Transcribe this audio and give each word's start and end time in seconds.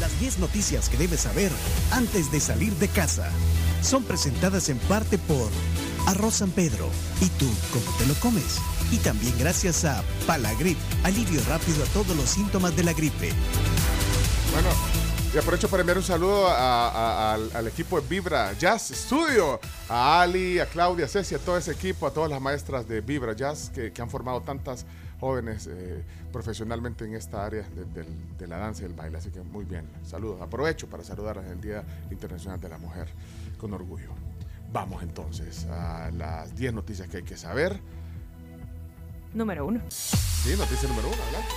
Las 0.00 0.20
10 0.20 0.38
noticias 0.40 0.88
que 0.88 0.96
debes 0.96 1.20
saber 1.20 1.52
antes 1.92 2.32
de 2.32 2.40
salir 2.40 2.72
de 2.74 2.88
casa 2.88 3.30
son 3.82 4.02
presentadas 4.02 4.68
en 4.68 4.78
parte 4.78 5.16
por 5.16 5.48
Arroz 6.06 6.34
San 6.34 6.50
Pedro. 6.50 6.88
¿Y 7.20 7.28
tú 7.38 7.46
cómo 7.72 7.96
te 7.98 8.06
lo 8.06 8.14
comes? 8.14 8.58
Y 8.90 8.96
también 8.96 9.32
gracias 9.38 9.84
a 9.84 10.02
Palagrip, 10.26 10.78
alivio 11.04 11.40
rápido 11.48 11.84
a 11.84 11.86
todos 11.88 12.16
los 12.16 12.28
síntomas 12.28 12.74
de 12.74 12.82
la 12.82 12.92
gripe. 12.92 13.32
Bueno, 14.52 14.70
y 15.32 15.38
aprovecho 15.38 15.68
para 15.68 15.82
enviar 15.82 15.98
un 15.98 16.04
saludo 16.04 16.48
al, 16.48 17.66
equipo 17.68 18.00
de 18.00 18.08
Vibra 18.08 18.54
Jazz 18.54 18.90
Studio, 18.92 19.60
a 19.88 20.22
Ali, 20.22 20.58
a 20.58 20.66
Claudia, 20.66 21.04
a 21.04 21.08
Ceci, 21.08 21.36
a 21.36 21.38
todo 21.38 21.56
ese 21.58 21.70
equipo, 21.70 22.08
a 22.08 22.10
todas 22.12 22.30
las 22.30 22.40
maestras 22.40 22.88
de 22.88 23.02
Vibra 23.02 23.34
Jazz 23.34 23.70
que 23.70 23.92
han 24.00 24.10
formado 24.10 24.40
tantas 24.40 24.84
jóvenes 25.20 25.66
eh, 25.70 26.02
profesionalmente 26.32 27.04
en 27.04 27.14
esta 27.14 27.44
área 27.44 27.62
de, 27.62 27.84
del- 27.86 28.36
de 28.38 28.46
la 28.46 28.58
danza 28.58 28.82
y 28.82 28.86
el 28.86 28.94
baile. 28.94 29.18
Así 29.18 29.30
que 29.30 29.40
muy 29.42 29.64
bien, 29.64 29.84
saludos. 30.04 30.40
Aprovecho 30.40 30.86
para 30.88 31.02
saludarlas 31.04 31.46
en 31.46 31.52
el 31.52 31.60
Día 31.60 31.82
Internacional 32.10 32.60
de 32.60 32.68
la 32.68 32.78
Mujer 32.78 33.08
con 33.58 33.72
orgullo. 33.74 34.10
Vamos 34.72 35.02
entonces 35.02 35.64
a 35.66 36.10
las 36.10 36.54
10 36.54 36.74
noticias 36.74 37.08
que 37.08 37.18
hay 37.18 37.22
que 37.22 37.36
saber. 37.36 37.80
Número 39.34 39.66
uno. 39.66 39.80
Sí, 39.88 40.54
noticia 40.56 40.88
número 40.88 41.08
uno, 41.08 41.16
adelante. 41.22 41.54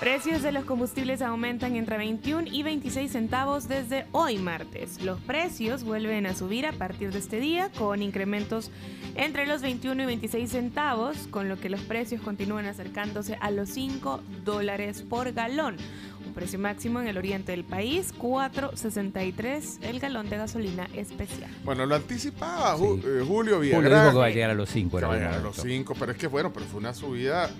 Precios 0.00 0.40
de 0.40 0.50
los 0.50 0.64
combustibles 0.64 1.20
aumentan 1.20 1.76
entre 1.76 1.98
21 1.98 2.48
y 2.50 2.62
26 2.62 3.12
centavos 3.12 3.68
desde 3.68 4.06
hoy 4.12 4.38
martes. 4.38 5.02
Los 5.02 5.20
precios 5.20 5.84
vuelven 5.84 6.24
a 6.24 6.34
subir 6.34 6.64
a 6.66 6.72
partir 6.72 7.12
de 7.12 7.18
este 7.18 7.38
día 7.38 7.70
con 7.76 8.00
incrementos 8.00 8.70
entre 9.14 9.46
los 9.46 9.60
21 9.60 10.02
y 10.02 10.06
26 10.06 10.50
centavos, 10.50 11.26
con 11.30 11.50
lo 11.50 11.60
que 11.60 11.68
los 11.68 11.80
precios 11.82 12.22
continúan 12.22 12.64
acercándose 12.64 13.36
a 13.42 13.50
los 13.50 13.68
5 13.68 14.22
dólares 14.42 15.02
por 15.02 15.32
galón. 15.32 15.76
Un 16.26 16.32
precio 16.32 16.58
máximo 16.58 17.00
en 17.02 17.08
el 17.08 17.18
oriente 17.18 17.52
del 17.52 17.64
país, 17.64 18.14
4.63 18.18 19.80
el 19.82 20.00
galón 20.00 20.30
de 20.30 20.38
gasolina 20.38 20.88
especial. 20.94 21.50
Bueno, 21.62 21.84
lo 21.84 21.96
anticipaba 21.96 22.74
Sí. 22.78 22.84
eh, 22.84 22.88
Julio 22.88 23.26
Julio 23.26 23.60
Villagrán. 23.60 24.04
dijo 24.04 24.12
que 24.12 24.18
va 24.18 24.26
a 24.26 24.30
llegar 24.30 24.50
a 24.50 24.54
los 24.54 24.70
5. 24.70 24.98
Que 24.98 25.04
va 25.04 25.12
a 25.12 25.16
llegar 25.16 25.34
a 25.34 25.40
los 25.40 25.56
5, 25.56 25.94
pero 25.98 26.12
es 26.12 26.18
que 26.18 26.26
bueno, 26.26 26.50
pero 26.54 26.64
fue 26.64 26.80
una 26.80 26.94
subida 26.94 27.50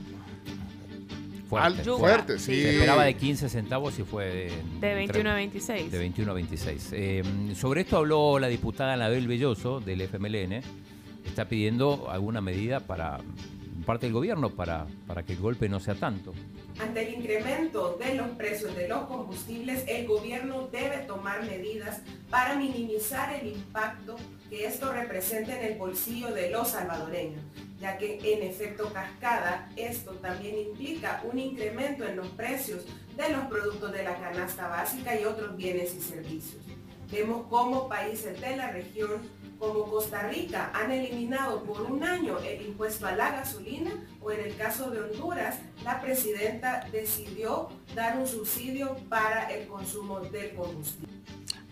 Fuerte, 1.51 1.81
al- 1.81 1.99
fuerte, 1.99 2.39
sí. 2.39 2.55
sí. 2.55 2.63
Se 2.63 2.71
esperaba 2.71 3.05
de 3.05 3.15
15 3.15 3.49
centavos 3.49 3.99
y 3.99 4.05
fue 4.05 4.25
de, 4.27 4.33
De 4.33 4.53
entre- 4.53 4.95
21 4.95 5.31
a 5.31 5.35
26. 5.35 5.91
de 5.93 5.99
21 5.99 6.31
a 6.31 6.35
26. 6.35 6.89
Eh, 6.93 7.23
sobre 7.57 7.81
esto 7.83 7.97
habló 7.99 8.39
la 8.39 8.47
diputada 8.49 8.95
Anabel 8.95 9.27
Belloso 9.27 9.81
del 9.81 10.01
FMLN. 10.03 10.63
Está 11.27 11.47
pidiendo 11.47 12.09
alguna 12.11 12.41
medida 12.41 12.81
para 12.81 13.19
parte 13.91 14.07
del 14.07 14.13
gobierno 14.13 14.51
para, 14.51 14.87
para 15.09 15.25
que 15.25 15.33
el 15.33 15.41
golpe 15.41 15.69
no 15.69 15.81
sea 15.81 15.97
tanto. 15.97 16.33
Ante 16.79 17.09
el 17.09 17.15
incremento 17.15 17.99
de 17.99 18.15
los 18.15 18.29
precios 18.37 18.77
de 18.77 18.87
los 18.87 19.01
combustibles, 19.07 19.83
el 19.89 20.07
gobierno 20.07 20.69
debe 20.71 20.99
tomar 20.99 21.43
medidas 21.43 22.01
para 22.31 22.55
minimizar 22.55 23.35
el 23.35 23.49
impacto 23.49 24.15
que 24.49 24.65
esto 24.65 24.93
representa 24.93 25.59
en 25.59 25.73
el 25.73 25.77
bolsillo 25.77 26.33
de 26.33 26.51
los 26.51 26.69
salvadoreños, 26.69 27.43
ya 27.81 27.99
que 27.99 28.21
en 28.33 28.49
efecto 28.49 28.93
cascada 28.93 29.69
esto 29.75 30.13
también 30.13 30.57
implica 30.57 31.21
un 31.25 31.41
incremento 31.41 32.05
en 32.05 32.15
los 32.15 32.29
precios 32.29 32.85
de 33.17 33.29
los 33.31 33.47
productos 33.47 33.91
de 33.91 34.05
la 34.05 34.15
canasta 34.21 34.69
básica 34.69 35.21
y 35.21 35.25
otros 35.25 35.57
bienes 35.57 35.97
y 35.97 36.01
servicios. 36.01 36.63
Vemos 37.11 37.45
cómo 37.51 37.89
países 37.89 38.41
de 38.41 38.57
la 38.57 38.71
región 38.71 39.21
como 39.61 39.85
Costa 39.91 40.27
Rica 40.29 40.73
han 40.75 40.91
eliminado 40.91 41.63
por 41.63 41.83
un 41.83 42.03
año 42.03 42.39
el 42.39 42.63
impuesto 42.67 43.07
a 43.07 43.13
la 43.13 43.31
gasolina 43.31 43.91
o 44.23 44.33
en 44.33 44.41
el 44.41 44.57
caso 44.57 44.91
de 44.91 45.01
Honduras, 45.03 45.59
la 45.85 46.01
presidenta 46.01 46.89
decidió 46.91 47.69
dar 47.95 48.19
un 48.19 48.27
subsidio 48.27 48.97
para 49.11 49.51
el 49.53 49.69
consumo 49.69 50.21
del 50.21 50.55
combustible. 50.55 51.09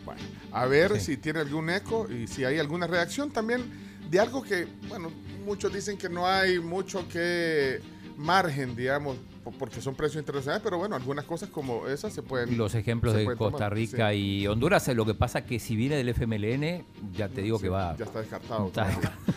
Bueno, 0.04 0.20
a 0.52 0.66
ver 0.66 1.00
Sí. 1.00 1.12
si 1.12 1.16
tiene 1.16 1.40
algún 1.40 1.70
eco 1.70 2.06
y 2.12 2.26
si 2.28 2.44
hay 2.44 2.58
alguna 2.58 2.86
reacción 2.86 3.30
también 3.30 3.62
de 4.10 4.20
algo 4.20 4.42
que, 4.42 4.66
bueno, 4.88 5.10
muchos 5.44 5.72
dicen 5.72 5.96
que 5.96 6.10
no 6.10 6.26
hay 6.26 6.58
mucho 6.60 7.08
que 7.08 7.80
margen, 8.18 8.76
digamos, 8.76 9.16
porque 9.58 9.80
son 9.80 9.94
precios 9.94 10.20
internacionales, 10.20 10.62
pero 10.64 10.78
bueno, 10.78 10.96
algunas 10.96 11.24
cosas 11.24 11.48
como 11.48 11.86
esas 11.86 12.12
se 12.12 12.22
pueden... 12.22 12.56
Los 12.58 12.74
ejemplos 12.74 13.14
de 13.14 13.24
Costa 13.24 13.58
tomar, 13.58 13.74
Rica 13.74 14.10
sí. 14.10 14.16
y 14.16 14.46
Honduras, 14.46 14.86
eh, 14.88 14.94
lo 14.94 15.04
que 15.06 15.14
pasa 15.14 15.44
que 15.44 15.58
si 15.58 15.76
viene 15.76 15.96
del 15.96 16.08
FMLN, 16.08 16.84
ya 17.12 17.28
te 17.28 17.42
digo 17.42 17.58
Sí, 17.58 17.64
que 17.64 17.68
va... 17.68 17.96
Ya 17.96 18.04
está 18.04 18.20
descartado. 18.20 18.66
está 18.66 18.88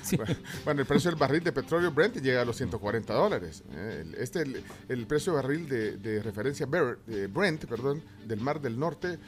sí. 0.03 0.17
Bueno, 0.65 0.81
el 0.81 0.87
precio 0.87 1.11
del 1.11 1.19
barril 1.19 1.43
de 1.43 1.51
petróleo 1.51 1.91
Brent 1.91 2.17
llega 2.17 2.41
a 2.41 2.45
los 2.45 2.57
140 2.57 3.13
dólares. 3.13 3.63
eh. 3.73 4.05
Este, 4.17 4.41
el, 4.41 4.63
el 4.89 5.05
precio 5.07 5.33
de 5.33 5.41
barril 5.41 5.69
de, 5.69 5.97
de 5.97 6.21
referencia 6.23 6.65
Brent, 6.65 7.65
perdón, 7.65 8.01
del 8.25 8.39
Mar 8.39 8.61
del 8.61 8.79
Norte, 8.79 9.19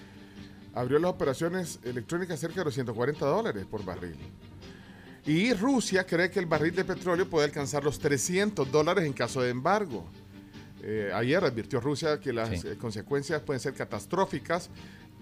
abrió 0.74 1.00
las 1.00 1.12
operaciones 1.12 1.80
electrónicas 1.84 2.40
cerca 2.40 2.62
de 2.62 2.66
los 2.66 2.74
140 2.74 3.26
dólares 3.26 3.66
por 3.70 3.86
barril. 3.86 4.16
Y 5.26 5.54
Rusia 5.54 6.06
cree 6.06 6.30
que 6.30 6.40
el 6.40 6.46
barril 6.48 6.76
de 6.76 6.84
petróleo 6.84 7.30
puede 7.30 7.46
alcanzar 7.46 7.84
los 7.84 7.98
300 8.00 8.70
dólares 8.70 9.06
en 9.06 9.14
caso 9.14 9.42
de 9.42 9.52
embargo. 9.52 10.06
Eh, 10.86 11.12
ayer 11.14 11.44
advirtió 11.44 11.80
Rusia 11.80 12.20
que 12.20 12.34
las 12.34 12.50
Sí. 12.62 12.68
eh, 12.68 12.76
consecuencias 12.78 13.42
pueden 13.42 13.60
ser 13.62 13.74
catastróficas 13.74 14.70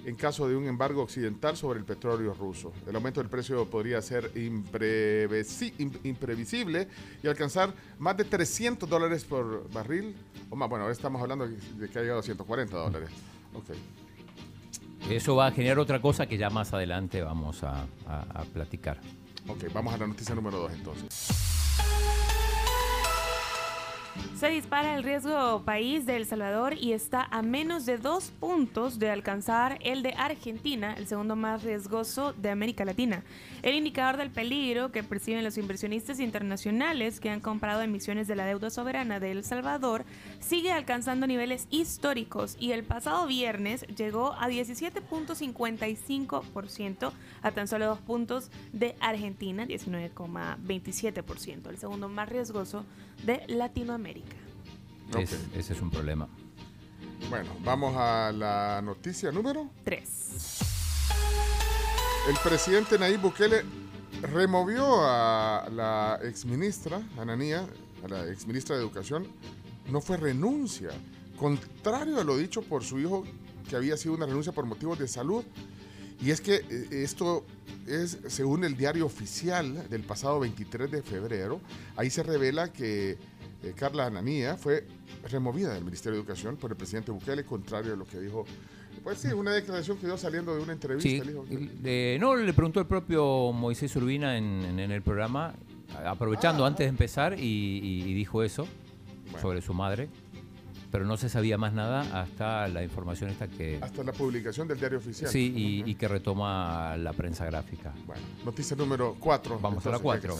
en 0.03 0.15
caso 0.15 0.47
de 0.47 0.55
un 0.55 0.65
embargo 0.65 1.03
occidental 1.03 1.55
sobre 1.55 1.77
el 1.77 1.85
petróleo 1.85 2.33
ruso. 2.33 2.73
El 2.87 2.95
aumento 2.95 3.19
del 3.21 3.29
precio 3.29 3.69
podría 3.69 4.01
ser 4.01 4.33
imprevisi- 4.33 5.73
im- 5.77 5.99
imprevisible 6.03 6.87
y 7.21 7.27
alcanzar 7.27 7.71
más 7.99 8.17
de 8.17 8.23
300 8.23 8.89
dólares 8.89 9.23
por 9.23 9.69
barril. 9.71 10.15
O 10.49 10.55
más, 10.55 10.67
bueno, 10.67 10.85
ahora 10.85 10.93
estamos 10.93 11.21
hablando 11.21 11.47
de 11.47 11.87
que 11.89 11.99
ha 11.99 12.01
llegado 12.01 12.19
a 12.21 12.23
140 12.23 12.75
dólares. 12.77 13.09
Ok. 13.53 13.69
Eso 15.11 15.35
va 15.35 15.47
a 15.47 15.51
generar 15.51 15.77
otra 15.77 16.01
cosa 16.01 16.25
que 16.25 16.37
ya 16.37 16.49
más 16.49 16.73
adelante 16.73 17.21
vamos 17.21 17.63
a, 17.63 17.85
a- 18.07 18.21
a 18.41 18.43
platicar. 18.45 18.99
Ok, 19.47 19.65
vamos 19.73 19.93
a 19.93 19.97
la 19.97 20.07
noticia 20.07 20.33
número 20.33 20.57
2 20.59 20.73
entonces. 20.73 21.27
Se 24.35 24.49
dispara 24.49 24.95
el 24.95 25.03
riesgo 25.03 25.61
país 25.63 26.05
de 26.05 26.15
El 26.15 26.25
Salvador 26.25 26.73
y 26.73 26.93
está 26.93 27.27
a 27.29 27.41
menos 27.43 27.85
de 27.85 27.97
dos 27.97 28.31
puntos 28.39 28.97
de 28.97 29.11
alcanzar 29.11 29.77
el 29.81 30.01
de 30.01 30.15
Argentina, 30.17 30.95
el 30.97 31.05
segundo 31.05 31.35
más 31.35 31.63
riesgoso 31.63 32.33
de 32.33 32.49
América 32.49 32.83
Latina. 32.83 33.23
El 33.61 33.75
indicador 33.75 34.17
del 34.17 34.31
peligro 34.31 34.91
que 34.91 35.03
perciben 35.03 35.43
los 35.43 35.59
inversionistas 35.59 36.19
internacionales 36.19 37.19
que 37.19 37.29
han 37.29 37.39
comprado 37.39 37.83
emisiones 37.83 38.27
de 38.27 38.35
la 38.35 38.45
deuda 38.45 38.71
soberana 38.71 39.19
de 39.19 39.29
El 39.31 39.43
Salvador 39.43 40.05
sigue 40.39 40.71
alcanzando 40.71 41.27
niveles 41.27 41.67
históricos 41.69 42.57
y 42.59 42.71
el 42.71 42.83
pasado 42.83 43.27
viernes 43.27 43.85
llegó 43.95 44.33
a 44.33 44.49
17.55% 44.49 47.11
a 47.43 47.51
tan 47.51 47.67
solo 47.67 47.85
dos 47.85 47.99
puntos 47.99 48.49
de 48.73 48.95
Argentina, 48.99 49.67
19,27%, 49.67 51.69
el 51.69 51.77
segundo 51.77 52.09
más 52.09 52.27
riesgoso 52.27 52.83
de 53.25 53.43
Latinoamérica. 53.47 54.35
Es- 55.17 55.35
ese 55.55 55.73
es 55.73 55.81
un 55.81 55.89
problema. 55.89 56.27
Bueno, 57.29 57.51
vamos 57.63 57.95
a 57.97 58.31
la 58.31 58.81
noticia 58.83 59.31
número. 59.31 59.69
3. 59.83 60.59
El 62.29 62.35
presidente 62.43 62.97
Nayib 62.99 63.21
Bukele 63.21 63.63
removió 64.21 65.01
a 65.03 65.67
la 65.71 66.19
exministra, 66.23 67.01
Ananía, 67.17 67.65
a 68.03 68.07
la 68.07 68.27
exministra 68.27 68.75
de 68.75 68.81
Educación. 68.81 69.27
No 69.89 70.01
fue 70.01 70.17
renuncia. 70.17 70.89
Contrario 71.37 72.19
a 72.19 72.23
lo 72.23 72.37
dicho 72.37 72.61
por 72.61 72.83
su 72.83 72.99
hijo, 72.99 73.23
que 73.69 73.75
había 73.75 73.97
sido 73.97 74.13
una 74.15 74.25
renuncia 74.25 74.51
por 74.51 74.65
motivos 74.65 74.99
de 74.99 75.07
salud. 75.07 75.43
Y 76.21 76.31
es 76.31 76.39
que 76.41 76.55
eh, 76.69 76.87
esto 77.03 77.43
es, 77.87 78.17
según 78.27 78.63
el 78.63 78.77
diario 78.77 79.05
oficial 79.05 79.89
del 79.89 80.03
pasado 80.03 80.39
23 80.39 80.91
de 80.91 81.01
febrero, 81.01 81.59
ahí 81.95 82.09
se 82.09 82.21
revela 82.23 82.71
que 82.71 83.11
eh, 83.63 83.73
Carla 83.75 84.05
Ananía 84.05 84.55
fue 84.57 84.85
removida 85.29 85.73
del 85.73 85.83
Ministerio 85.83 86.17
de 86.17 86.21
Educación 86.21 86.57
por 86.57 86.71
el 86.71 86.77
presidente 86.77 87.11
Bukele, 87.11 87.43
contrario 87.43 87.93
a 87.93 87.95
lo 87.95 88.05
que 88.05 88.19
dijo. 88.19 88.45
Pues 89.03 89.17
sí, 89.19 89.29
una 89.29 89.51
declaración 89.53 89.97
que 89.97 90.05
dio 90.05 90.17
saliendo 90.17 90.55
de 90.55 90.61
una 90.61 90.73
entrevista. 90.73 91.09
Sí, 91.09 91.21
dijo 91.21 91.45
eh, 91.83 92.17
no, 92.19 92.35
le 92.35 92.53
preguntó 92.53 92.79
el 92.79 92.85
propio 92.85 93.51
Moisés 93.51 93.95
Urbina 93.95 94.37
en, 94.37 94.63
en- 94.65 94.79
en 94.79 94.91
el 94.91 95.01
programa, 95.01 95.55
aprovechando 96.05 96.63
Ah. 96.65 96.67
antes 96.67 96.85
de 96.85 96.89
empezar, 96.89 97.39
y, 97.39 97.43
y- 97.43 98.03
y 98.03 98.13
dijo 98.13 98.43
eso 98.43 98.67
Bueno. 99.25 99.41
sobre 99.41 99.61
su 99.61 99.73
madre, 99.73 100.07
pero 100.91 101.05
no 101.05 101.17
se 101.17 101.29
sabía 101.29 101.57
más 101.57 101.73
nada 101.73 102.21
hasta 102.21 102.67
la 102.67 102.83
información 102.83 103.29
esta 103.29 103.47
que... 103.47 103.79
Hasta 103.81 104.03
la 104.03 104.11
publicación 104.11 104.67
del 104.67 104.79
diario 104.79 104.97
oficial. 104.97 105.29
Sí, 105.29 105.53
y, 105.55 105.89
y 105.89 105.95
que 105.95 106.07
retoma 106.07 106.97
la 106.97 107.13
prensa 107.13 107.45
gráfica. 107.45 107.93
Bueno, 108.05 108.21
noticia 108.43 108.75
número 108.75 109.15
4. 109.19 109.59
Vamos 109.59 109.85
a 109.85 109.91
la 109.91 109.99
cuatro. 109.99 110.35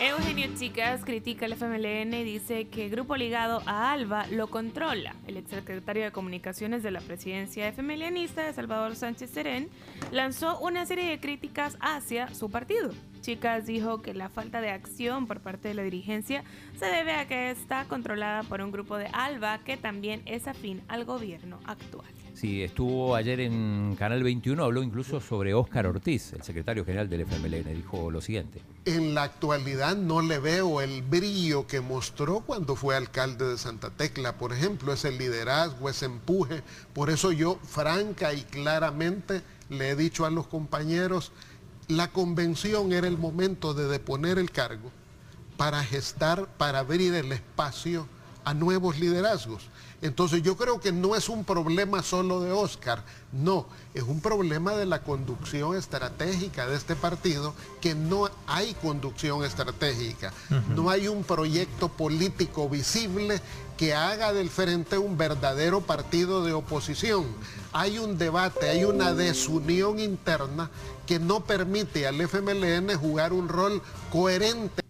Eugenio 0.00 0.48
Chicas 0.56 1.04
critica 1.04 1.44
al 1.44 1.52
FMLN 1.52 2.14
y 2.14 2.24
dice 2.24 2.68
que 2.68 2.88
grupo 2.88 3.16
ligado 3.16 3.62
a 3.66 3.92
Alba 3.92 4.26
lo 4.28 4.46
controla. 4.48 5.14
El 5.26 5.36
exsecretario 5.36 6.04
de 6.04 6.10
Comunicaciones 6.10 6.82
de 6.82 6.90
la 6.90 7.02
presidencia 7.02 7.70
FMLNista 7.70 8.46
de 8.46 8.54
Salvador 8.54 8.96
Sánchez 8.96 9.28
Serén 9.28 9.68
lanzó 10.10 10.58
una 10.60 10.86
serie 10.86 11.04
de 11.04 11.20
críticas 11.20 11.76
hacia 11.80 12.34
su 12.34 12.50
partido. 12.50 12.92
Chicas 13.20 13.66
dijo 13.66 14.00
que 14.02 14.14
la 14.14 14.28
falta 14.28 14.60
de 14.60 14.70
acción 14.70 15.26
por 15.26 15.40
parte 15.40 15.68
de 15.68 15.74
la 15.74 15.82
dirigencia 15.82 16.42
se 16.78 16.86
debe 16.86 17.12
a 17.12 17.28
que 17.28 17.50
está 17.50 17.84
controlada 17.84 18.42
por 18.44 18.60
un 18.60 18.72
grupo 18.72 18.96
de 18.96 19.08
ALBA 19.12 19.58
que 19.58 19.76
también 19.76 20.22
es 20.24 20.48
afín 20.48 20.82
al 20.88 21.04
gobierno 21.04 21.58
actual. 21.66 22.08
Sí, 22.34 22.62
estuvo 22.62 23.14
ayer 23.16 23.40
en 23.40 23.94
Canal 23.98 24.22
21, 24.22 24.64
habló 24.64 24.82
incluso 24.82 25.20
sobre 25.20 25.52
Óscar 25.52 25.86
Ortiz, 25.86 26.32
el 26.32 26.42
secretario 26.42 26.86
general 26.86 27.10
del 27.10 27.22
FMLN, 27.22 27.74
dijo 27.74 28.10
lo 28.10 28.22
siguiente. 28.22 28.62
En 28.86 29.14
la 29.14 29.24
actualidad 29.24 29.94
no 29.94 30.22
le 30.22 30.38
veo 30.38 30.80
el 30.80 31.02
brillo 31.02 31.66
que 31.66 31.82
mostró 31.82 32.40
cuando 32.40 32.76
fue 32.76 32.96
alcalde 32.96 33.46
de 33.46 33.58
Santa 33.58 33.90
Tecla, 33.90 34.38
por 34.38 34.54
ejemplo, 34.54 34.92
ese 34.94 35.12
liderazgo, 35.12 35.90
ese 35.90 36.06
empuje. 36.06 36.62
Por 36.94 37.10
eso 37.10 37.30
yo 37.30 37.58
franca 37.62 38.32
y 38.32 38.40
claramente 38.42 39.42
le 39.68 39.90
he 39.90 39.96
dicho 39.96 40.24
a 40.24 40.30
los 40.30 40.46
compañeros, 40.46 41.32
la 41.90 42.08
convención 42.08 42.92
era 42.92 43.08
el 43.08 43.18
momento 43.18 43.74
de 43.74 43.88
deponer 43.88 44.38
el 44.38 44.50
cargo 44.50 44.90
para 45.56 45.84
gestar, 45.84 46.46
para 46.56 46.78
abrir 46.78 47.14
el 47.14 47.32
espacio 47.32 48.06
a 48.44 48.54
nuevos 48.54 48.98
liderazgos. 48.98 49.68
Entonces 50.02 50.42
yo 50.42 50.56
creo 50.56 50.80
que 50.80 50.92
no 50.92 51.14
es 51.14 51.28
un 51.28 51.44
problema 51.44 52.02
solo 52.02 52.40
de 52.40 52.52
Oscar, 52.52 53.04
no, 53.32 53.66
es 53.92 54.02
un 54.02 54.20
problema 54.20 54.72
de 54.72 54.86
la 54.86 55.02
conducción 55.02 55.76
estratégica 55.76 56.66
de 56.66 56.76
este 56.76 56.96
partido, 56.96 57.54
que 57.82 57.94
no 57.94 58.30
hay 58.46 58.72
conducción 58.74 59.44
estratégica, 59.44 60.32
no 60.74 60.88
hay 60.88 61.08
un 61.08 61.22
proyecto 61.22 61.88
político 61.88 62.68
visible 62.68 63.42
que 63.80 63.94
haga 63.94 64.34
del 64.34 64.50
frente 64.50 64.98
un 64.98 65.16
verdadero 65.16 65.80
partido 65.80 66.44
de 66.44 66.52
oposición. 66.52 67.24
Hay 67.72 67.98
un 67.98 68.18
debate, 68.18 68.68
hay 68.68 68.84
una 68.84 69.14
desunión 69.14 69.98
interna 69.98 70.70
que 71.06 71.18
no 71.18 71.46
permite 71.46 72.06
al 72.06 72.20
FMLN 72.20 72.94
jugar 72.98 73.32
un 73.32 73.48
rol 73.48 73.80
coherente. 74.12 74.82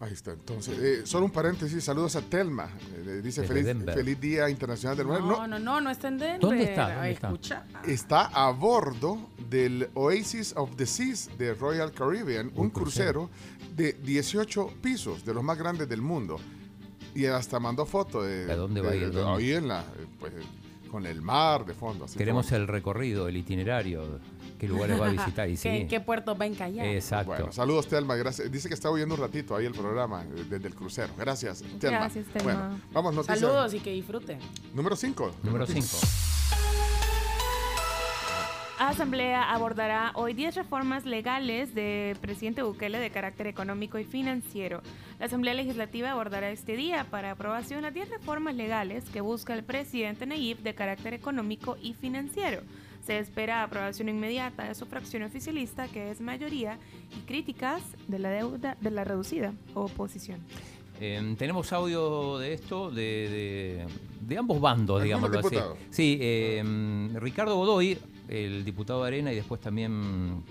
Ahí 0.00 0.12
está, 0.12 0.32
entonces, 0.32 0.76
eh, 0.80 1.06
solo 1.06 1.26
un 1.26 1.30
paréntesis, 1.30 1.84
saludos 1.84 2.16
a 2.16 2.22
Telma, 2.22 2.68
eh, 2.92 3.20
dice 3.22 3.44
feliz, 3.44 3.72
feliz, 3.94 4.20
Día 4.20 4.50
Internacional 4.50 4.96
del 4.96 5.06
Mujer. 5.06 5.22
No, 5.22 5.46
no, 5.46 5.60
no, 5.60 5.80
no 5.80 5.90
está 5.90 6.08
en 6.08 6.18
Denver. 6.18 6.40
¿Dónde 6.40 6.64
está? 6.64 6.92
¿Dónde 6.92 7.12
está? 7.12 7.28
Escucha. 7.28 7.64
está 7.86 8.22
a 8.34 8.50
bordo 8.50 9.30
del 9.48 9.88
Oasis 9.94 10.54
of 10.56 10.74
the 10.74 10.86
Seas 10.86 11.30
de 11.38 11.54
Royal 11.54 11.92
Caribbean, 11.92 12.50
un, 12.56 12.70
crucero. 12.70 13.30
de 13.76 13.92
18 13.92 14.74
pisos, 14.82 15.24
de 15.24 15.32
los 15.32 15.44
más 15.44 15.56
grandes 15.56 15.88
del 15.88 16.02
mundo. 16.02 16.40
Y 17.14 17.26
hasta 17.26 17.60
mandó 17.60 17.84
foto 17.86 18.22
de... 18.22 18.46
¿De 18.46 18.56
dónde 18.56 18.80
va 18.80 18.90
a 18.90 18.96
ir? 18.96 19.12
Ahí 19.16 19.52
en 19.52 19.68
la... 19.68 19.84
Pues, 20.18 20.32
con 20.92 21.06
el 21.06 21.22
mar 21.22 21.64
de 21.64 21.72
fondo. 21.72 22.04
Queremos 22.18 22.52
el 22.52 22.68
recorrido, 22.68 23.26
el 23.26 23.38
itinerario, 23.38 24.20
qué 24.58 24.68
lugares 24.68 25.00
va 25.00 25.08
a 25.08 25.10
visitar. 25.10 25.48
Y 25.48 25.56
¿Qué, 25.56 25.86
¿Qué 25.88 26.00
puertos 26.00 26.38
va 26.38 26.44
a 26.44 26.48
encallar? 26.48 26.84
Exacto. 26.84 27.32
Bueno, 27.32 27.50
saludos, 27.50 27.88
Telma. 27.88 28.14
Gracias. 28.14 28.52
Dice 28.52 28.68
que 28.68 28.74
está 28.74 28.90
oyendo 28.90 29.14
un 29.14 29.20
ratito 29.22 29.56
ahí 29.56 29.64
el 29.64 29.72
programa 29.72 30.22
eh, 30.22 30.44
desde 30.50 30.68
el 30.68 30.74
crucero. 30.74 31.14
Gracias, 31.16 31.64
Telma. 31.80 31.98
Gracias, 31.98 32.26
Telma. 32.26 32.52
Bueno, 32.52 32.80
vamos, 32.92 33.14
noticias. 33.14 33.40
Saludos 33.40 33.72
y 33.72 33.80
que 33.80 33.90
disfruten. 33.90 34.38
Número 34.74 34.94
5. 34.94 35.32
Número 35.42 35.66
5. 35.66 35.86
Asamblea 38.88 39.52
abordará 39.52 40.10
hoy 40.14 40.34
10 40.34 40.56
reformas 40.56 41.04
legales 41.04 41.72
de 41.72 42.16
presidente 42.20 42.62
Bukele 42.62 42.98
de 42.98 43.10
carácter 43.10 43.46
económico 43.46 43.98
y 43.98 44.04
financiero. 44.04 44.82
La 45.20 45.26
Asamblea 45.26 45.54
Legislativa 45.54 46.10
abordará 46.10 46.50
este 46.50 46.74
día 46.74 47.06
para 47.08 47.30
aprobación 47.30 47.82
las 47.82 47.94
10 47.94 48.10
reformas 48.10 48.56
legales 48.56 49.04
que 49.10 49.20
busca 49.20 49.54
el 49.54 49.62
presidente 49.62 50.26
Nayib 50.26 50.58
de 50.58 50.74
carácter 50.74 51.14
económico 51.14 51.76
y 51.80 51.94
financiero. 51.94 52.62
Se 53.06 53.18
espera 53.18 53.62
aprobación 53.62 54.08
inmediata 54.08 54.64
de 54.64 54.74
su 54.74 54.86
fracción 54.86 55.22
oficialista, 55.22 55.86
que 55.86 56.10
es 56.10 56.20
mayoría, 56.20 56.78
y 57.16 57.20
críticas 57.20 57.82
de 58.08 58.18
la 58.18 58.30
deuda 58.30 58.76
de 58.80 58.90
la 58.90 59.04
reducida 59.04 59.52
oposición. 59.74 60.40
Em, 61.00 61.36
tenemos 61.36 61.72
audio 61.72 62.38
de 62.38 62.52
esto 62.52 62.90
de, 62.90 63.86
ambos 64.36 64.60
bandos, 64.60 65.02
digámoslo 65.02 65.38
así. 65.38 65.56
Sí, 65.90 66.18
em, 66.20 67.14
Ricardo 67.16 67.56
Godoy 67.56 67.98
el 68.32 68.64
diputado 68.64 69.04
Arena 69.04 69.32
y 69.32 69.36
después 69.36 69.60
también 69.60 70.42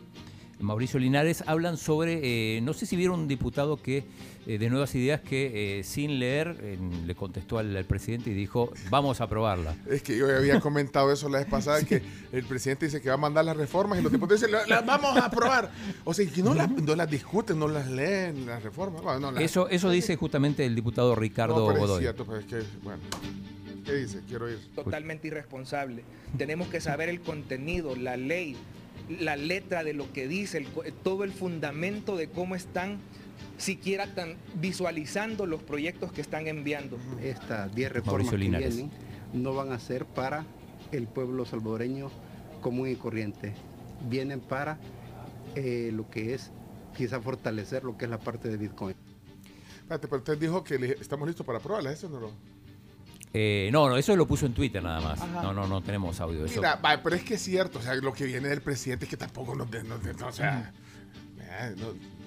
Mauricio 0.61 0.99
Linares 0.99 1.43
hablan 1.47 1.77
sobre, 1.77 2.57
eh, 2.57 2.61
no 2.61 2.73
sé 2.73 2.85
si 2.85 2.95
vieron 2.95 3.21
un 3.21 3.27
diputado 3.27 3.77
que 3.77 4.03
eh, 4.47 4.57
de 4.57 4.69
Nuevas 4.69 4.93
Ideas 4.95 5.21
que 5.21 5.79
eh, 5.79 5.83
sin 5.83 6.19
leer 6.19 6.77
le 7.05 7.15
contestó 7.15 7.57
al, 7.57 7.83
presidente 7.85 8.31
y 8.31 8.33
dijo, 8.33 8.71
vamos 8.89 9.21
a 9.21 9.25
aprobarla. 9.25 9.75
Es 9.89 10.01
que 10.01 10.17
yo 10.17 10.35
había 10.35 10.59
comentado 10.59 11.11
eso 11.11 11.29
la 11.29 11.39
vez 11.39 11.47
pasada, 11.47 11.83
que 11.83 12.01
el 12.31 12.43
presidente 12.45 12.85
dice 12.85 13.01
que 13.01 13.09
va 13.09 13.15
a 13.15 13.17
mandar 13.17 13.45
las 13.45 13.57
reformas 13.57 13.99
y 13.99 14.01
los 14.01 14.11
diputados 14.11 14.41
dicen, 14.41 14.55
las 14.67 14.85
vamos 14.85 15.17
a 15.17 15.25
aprobar. 15.25 15.71
O 16.03 16.13
sea, 16.13 16.25
que 16.27 16.43
no, 16.43 16.53
las, 16.53 16.69
no 16.69 16.95
las 16.95 17.09
discuten, 17.09 17.57
no 17.59 17.67
las 17.67 17.89
leen, 17.89 18.45
las 18.45 18.63
reformas. 18.63 19.01
Eso, 19.39 19.67
eso 19.69 19.89
dice 19.89 20.15
justamente 20.15 20.65
el 20.65 20.75
diputado 20.75 21.15
Ricardo 21.15 21.71
no, 21.71 21.79
Godoy. 21.79 21.97
Es 21.97 22.01
cierto, 22.01 22.25
pues 22.25 22.41
es 22.41 22.45
que, 22.45 22.63
bueno. 22.83 23.01
¿Qué 23.91 23.97
dice? 23.97 24.21
Quiero 24.27 24.49
ir. 24.49 24.59
Totalmente 24.73 25.27
irresponsable. 25.27 26.03
Tenemos 26.37 26.67
que 26.69 26.79
saber 26.79 27.09
el 27.09 27.21
contenido, 27.21 27.95
la 27.95 28.15
ley, 28.15 28.55
la 29.19 29.35
letra 29.35 29.83
de 29.83 29.93
lo 29.93 30.11
que 30.13 30.27
dice, 30.27 30.65
todo 31.03 31.23
el 31.23 31.31
fundamento 31.31 32.15
de 32.15 32.29
cómo 32.29 32.55
están 32.55 32.99
siquiera 33.57 34.07
tan 34.15 34.37
visualizando 34.55 35.45
los 35.45 35.61
proyectos 35.61 36.11
que 36.11 36.21
están 36.21 36.47
enviando. 36.47 36.97
Estas 37.21 37.73
10 37.75 37.91
reformas 37.91 38.29
que 38.29 38.37
vienen 38.37 38.91
no 39.33 39.53
van 39.53 39.71
a 39.71 39.79
ser 39.79 40.05
para 40.05 40.45
el 40.91 41.07
pueblo 41.07 41.45
salvadoreño 41.45 42.09
común 42.61 42.89
y 42.89 42.95
corriente. 42.95 43.53
Vienen 44.09 44.39
para 44.39 44.77
eh, 45.55 45.91
lo 45.93 46.09
que 46.09 46.33
es 46.33 46.51
quizá 46.95 47.19
fortalecer 47.19 47.83
lo 47.83 47.97
que 47.97 48.05
es 48.05 48.11
la 48.11 48.19
parte 48.19 48.49
de 48.49 48.57
Bitcoin. 48.57 48.95
Espérate, 49.81 50.07
pero 50.07 50.19
usted 50.19 50.37
dijo 50.37 50.63
que 50.63 50.97
estamos 50.99 51.27
listos 51.27 51.45
para 51.45 51.59
probarla, 51.59 51.91
eso 51.91 52.09
no 52.09 52.19
lo... 52.19 52.31
Eh, 53.33 53.69
no, 53.71 53.87
no, 53.87 53.97
eso 53.97 54.15
lo 54.15 54.27
puso 54.27 54.45
en 54.45 54.53
Twitter 54.53 54.83
nada 54.83 54.99
más. 54.99 55.19
No, 55.29 55.53
no, 55.53 55.67
no 55.67 55.81
tenemos 55.81 56.19
audio 56.19 56.41
de 56.41 56.47
eso. 56.47 56.61
Mira, 56.61 56.79
pero 57.01 57.15
es 57.15 57.23
que 57.23 57.35
es 57.35 57.41
cierto, 57.41 57.79
o 57.79 57.81
sea, 57.81 57.95
lo 57.95 58.13
que 58.13 58.25
viene 58.25 58.49
del 58.49 58.61
presidente 58.61 59.05
es 59.05 59.09
que 59.09 59.17
tampoco 59.17 59.55
nos, 59.55 59.67
o 59.69 60.31
sea, 60.31 60.73
eh, 61.39 61.75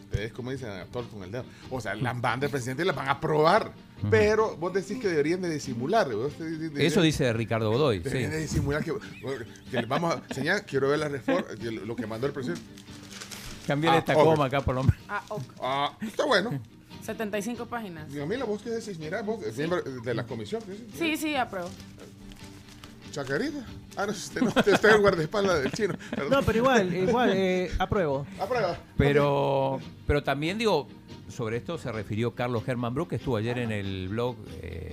ustedes 0.05 0.33
como 0.33 0.51
dicen, 0.51 0.71
actor 0.71 1.07
con 1.09 1.23
el 1.23 1.31
dedo. 1.31 1.45
O 1.71 1.81
sea, 1.81 1.95
las 1.95 2.21
van 2.21 2.41
del 2.41 2.51
presidente 2.51 2.85
las 2.85 2.97
van 2.97 3.09
a 3.09 3.13
aprobar. 3.13 3.73
Pero 4.11 4.57
vos 4.57 4.73
decís 4.73 4.99
que 4.99 5.09
deberían 5.09 5.41
de 5.41 5.51
disimular. 5.51 6.09
eso 6.77 7.03
dice 7.03 7.33
Ricardo 7.33 7.71
Godoy. 7.71 8.01
Deberían 8.01 8.33
de 8.33 8.41
disimular 8.41 8.85
que, 8.85 8.93
les 9.73 9.89
vamos 9.89 10.15
a 10.15 10.23
enseñar, 10.29 10.67
quiero 10.67 10.89
ver 10.89 10.99
la 10.99 11.09
reforma, 11.09 11.47
lo 11.85 11.97
que 11.97 12.07
mandó 12.07 12.27
el 12.27 12.33
presidente. 12.33 12.63
Cambiar 13.67 13.95
ah, 13.95 13.99
esta 13.99 14.15
coma 14.15 14.45
acá 14.45 14.61
por 14.61 14.75
lo 14.75 14.85
menos. 14.85 15.01
Ah, 15.09 15.23
ah, 15.63 15.97
está 16.03 16.27
bueno. 16.27 16.61
75 17.05 17.67
páginas. 17.67 18.13
Y 18.13 18.21
a 18.21 18.27
mí 18.27 18.37
la 18.37 18.45
vos 18.47 18.63
que 18.63 18.71
decís, 18.71 18.99
mira, 18.99 19.21
vos, 19.23 19.41
miembro 19.57 19.83
de 19.83 20.15
la 20.15 20.25
comisión. 20.25 20.63
Sí, 20.99 21.17
sí, 21.17 21.37
apruebo. 21.37 21.69
Chacarita. 23.11 23.65
Ah, 23.97 24.07
no, 24.07 24.13
usted 24.13 24.41
no, 24.41 24.49
está 24.49 24.89
en 24.89 24.95
el 24.95 25.01
guardaespaldas 25.01 25.63
del 25.63 25.73
chino. 25.73 25.95
No, 26.31 26.43
pero 26.43 26.59
igual, 26.59 26.95
igual, 26.95 27.31
eh, 27.33 27.71
apruebo. 27.79 28.27
Aprueba. 28.41 28.77
Pero, 28.97 29.79
pero 30.07 30.25
también 30.25 30.59
digo, 30.59 30.89
sobre 31.29 31.59
esto 31.59 31.79
se 31.79 31.93
refirió 31.93 32.35
Carlos 32.35 32.65
Germán 32.65 32.95
Brook, 32.95 33.11
que 33.11 33.17
estuvo 33.17 33.37
ayer 33.37 33.59
en 33.59 33.71
el 33.71 34.09
blog 34.09 34.37
eh, 34.63 34.84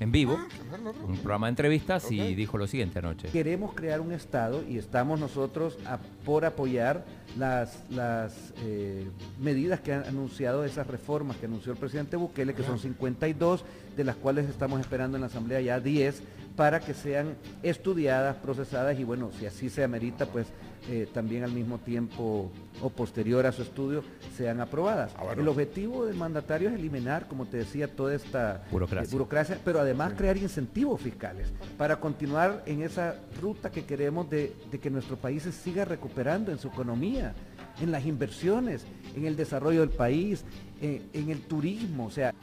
en 0.00 0.10
vivo, 0.10 0.38
ah, 0.40 0.78
un 1.06 1.18
programa 1.18 1.46
de 1.46 1.50
entrevistas, 1.50 2.10
y 2.10 2.34
dijo 2.34 2.56
lo 2.56 2.66
siguiente 2.66 2.98
anoche. 2.98 3.28
Queremos 3.28 3.74
crear 3.74 4.00
un 4.00 4.12
Estado 4.12 4.64
y 4.66 4.78
estamos 4.78 5.20
nosotros 5.20 5.76
por 6.24 6.46
apoyar 6.46 7.04
las, 7.38 7.84
las 7.90 8.54
eh, 8.64 9.06
medidas 9.38 9.80
que 9.80 9.92
han 9.92 10.04
anunciado, 10.04 10.64
esas 10.64 10.86
reformas 10.86 11.36
que 11.36 11.46
anunció 11.46 11.72
el 11.72 11.78
presidente 11.78 12.16
Bukele, 12.16 12.54
que 12.54 12.62
son 12.62 12.78
52, 12.78 13.64
de 13.94 14.04
las 14.04 14.16
cuales 14.16 14.48
estamos 14.48 14.80
esperando 14.80 15.18
en 15.18 15.20
la 15.20 15.26
Asamblea 15.26 15.60
ya 15.60 15.80
10, 15.80 16.22
para 16.56 16.80
que 16.80 16.94
sean 16.94 17.36
estudiadas, 17.62 18.36
procesadas 18.36 18.98
y 18.98 19.04
bueno, 19.04 19.30
si 19.38 19.44
así 19.46 19.68
se 19.68 19.84
amerita, 19.84 20.24
pues 20.26 20.46
eh, 20.88 21.06
también 21.12 21.44
al 21.44 21.52
mismo 21.52 21.78
tiempo 21.78 22.50
o 22.82 22.90
posterior 22.90 23.44
a 23.44 23.52
su 23.52 23.62
estudio 23.62 24.02
sean 24.36 24.60
aprobadas. 24.60 25.12
Ah, 25.16 25.34
el 25.36 25.46
objetivo 25.46 26.06
del 26.06 26.16
mandatario 26.16 26.70
es 26.70 26.74
eliminar, 26.74 27.28
como 27.28 27.46
te 27.46 27.58
decía, 27.58 27.88
toda 27.88 28.14
esta 28.14 28.64
burocracia, 28.70 29.08
eh, 29.08 29.12
burocracia 29.12 29.58
pero 29.64 29.80
además 29.80 30.14
crear 30.16 30.36
incentivos 30.36 31.00
fiscales 31.00 31.52
para 31.76 32.00
continuar 32.00 32.62
en 32.66 32.82
esa 32.82 33.16
ruta 33.40 33.70
que 33.70 33.84
queremos 33.84 34.30
de, 34.30 34.54
que 34.80 34.90
nuestro 34.90 35.16
país 35.16 35.42
se 35.42 35.52
siga 35.52 35.84
recuperando 35.84 36.50
en 36.50 36.58
su 36.58 36.68
economía, 36.68 37.34
en 37.80 37.92
las 37.92 38.06
inversiones, 38.06 38.86
en 39.14 39.26
el 39.26 39.36
desarrollo 39.36 39.80
del 39.80 39.90
país, 39.90 40.44
en, 40.80 41.30
el 41.30 41.42
turismo, 41.42 42.06
o 42.06 42.10
sea. 42.10 42.34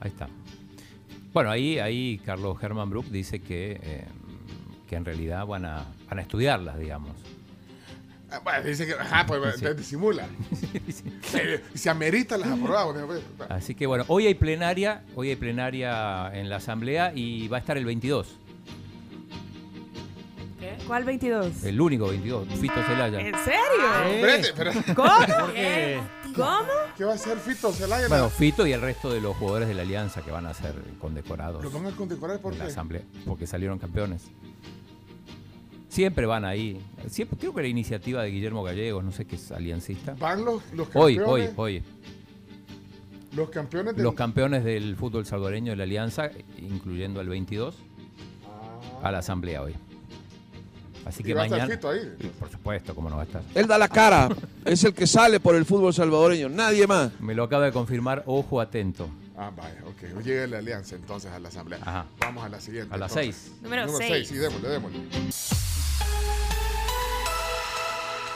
Ahí 0.00 0.10
está. 0.10 0.28
Bueno, 1.32 1.50
ahí, 1.50 1.78
ahí 1.78 2.18
Carlos 2.24 2.56
Herman 2.62 2.88
Brook 2.88 3.06
dice 3.06 3.40
que, 3.40 3.78
eh, 3.82 4.04
que 4.88 4.96
en 4.96 5.04
realidad 5.04 5.46
van 5.46 5.64
a, 5.64 5.84
van 6.08 6.18
a 6.18 6.22
estudiarlas, 6.22 6.78
digamos. 6.78 7.16
Ah, 8.30 8.40
bueno, 8.42 8.64
dice 8.64 8.86
que, 8.86 8.94
ajá, 8.94 9.24
pues 9.26 9.76
disimula. 9.76 10.26
se, 11.74 11.90
amerita 11.90 12.36
las 12.36 12.48
aprobadas. 12.48 13.04
Pues, 13.06 13.50
Así 13.50 13.74
que 13.74 13.86
bueno, 13.86 14.04
hoy 14.08 14.26
hay 14.26 14.34
plenaria, 14.34 15.04
hoy 15.14 15.30
hay 15.30 15.36
plenaria 15.36 16.30
en 16.34 16.48
la 16.48 16.56
asamblea 16.56 17.12
y 17.14 17.46
va 17.46 17.58
a 17.58 17.60
estar 17.60 17.76
el 17.76 17.84
22. 17.84 18.36
¿Qué? 20.58 20.76
¿Cuál 20.88 21.04
22? 21.04 21.62
El 21.62 21.80
único 21.80 22.08
22, 22.08 22.48
Fito 22.58 22.82
Celaya. 22.84 23.20
¿En 23.20 23.34
serio? 23.44 24.38
Espérate, 24.40 24.94
¿Cómo? 24.94 25.10
¿Cómo? 26.34 26.72
¿Qué 26.96 27.04
va 27.04 27.12
a 27.12 27.14
hacer 27.14 27.38
Fito 27.38 27.70
Celaya? 27.72 28.08
Bueno, 28.08 28.28
Fito 28.28 28.66
y 28.66 28.72
el 28.72 28.80
resto 28.80 29.12
de 29.12 29.20
los 29.20 29.36
jugadores 29.36 29.68
de 29.68 29.74
la 29.74 29.82
Alianza 29.82 30.22
que 30.22 30.32
van 30.32 30.46
a 30.46 30.52
ser 30.52 30.74
condecorados. 30.98 31.62
¿Lo 31.62 31.70
van 31.70 31.86
a 31.86 31.96
condecorar 31.96 32.40
por 32.40 32.52
en 32.52 32.58
qué? 32.58 32.64
la 32.64 32.70
asamblea, 32.70 33.02
porque 33.24 33.46
salieron 33.46 33.78
campeones. 33.78 34.24
Siempre 35.96 36.26
van 36.26 36.44
ahí. 36.44 36.78
Siempre, 37.08 37.38
creo 37.38 37.54
que 37.54 37.62
la 37.62 37.68
iniciativa 37.68 38.22
de 38.22 38.30
Guillermo 38.30 38.62
Gallegos, 38.62 39.02
no 39.02 39.12
sé 39.12 39.24
qué 39.24 39.36
es 39.36 39.50
aliancista. 39.50 40.14
Van 40.18 40.44
los, 40.44 40.62
los 40.74 40.88
Hoy, 40.92 41.16
campeones. 41.16 41.54
hoy, 41.56 41.76
hoy. 41.76 41.82
Los 43.34 43.48
campeones 43.48 43.96
del... 43.96 44.04
Los 44.04 44.12
campeones 44.12 44.62
del 44.62 44.94
fútbol 44.96 45.24
salvadoreño 45.24 45.70
de 45.72 45.76
la 45.76 45.84
Alianza, 45.84 46.28
incluyendo 46.58 47.22
el 47.22 47.30
22, 47.30 47.76
a 49.02 49.10
la 49.10 49.20
asamblea 49.20 49.62
hoy. 49.62 49.74
Así 51.06 51.22
¿Y 51.22 51.24
que 51.28 51.32
va 51.32 51.42
a 51.42 51.44
estar 51.46 51.60
mañana. 51.60 51.74
Fito 51.76 51.88
ahí? 51.88 52.30
Por 52.38 52.50
supuesto, 52.50 52.94
cómo 52.94 53.08
no 53.08 53.16
va 53.16 53.22
a 53.22 53.24
estar. 53.24 53.42
Él 53.54 53.66
da 53.66 53.78
la 53.78 53.88
cara, 53.88 54.28
es 54.66 54.84
el 54.84 54.92
que 54.92 55.06
sale 55.06 55.40
por 55.40 55.54
el 55.54 55.64
fútbol 55.64 55.94
salvadoreño, 55.94 56.50
nadie 56.50 56.86
más. 56.86 57.18
Me 57.22 57.34
lo 57.34 57.44
acaba 57.44 57.64
de 57.64 57.72
confirmar, 57.72 58.22
ojo 58.26 58.60
atento. 58.60 59.08
Ah, 59.34 59.50
vaya, 59.56 59.82
ok. 59.86 60.22
Llega 60.22 60.46
la 60.46 60.58
alianza 60.58 60.94
entonces 60.94 61.32
a 61.32 61.38
la 61.38 61.48
asamblea. 61.48 61.78
Ajá. 61.80 62.04
Vamos 62.20 62.44
a 62.44 62.50
la 62.50 62.60
siguiente. 62.60 62.94
A 62.94 62.98
las 62.98 63.12
seis. 63.12 63.52
Número 63.62 63.86
Número 63.86 63.98
seis. 64.06 64.28
6, 64.28 64.28
sí, 64.28 64.34
démosle, 64.34 64.68
démosle. 64.68 64.98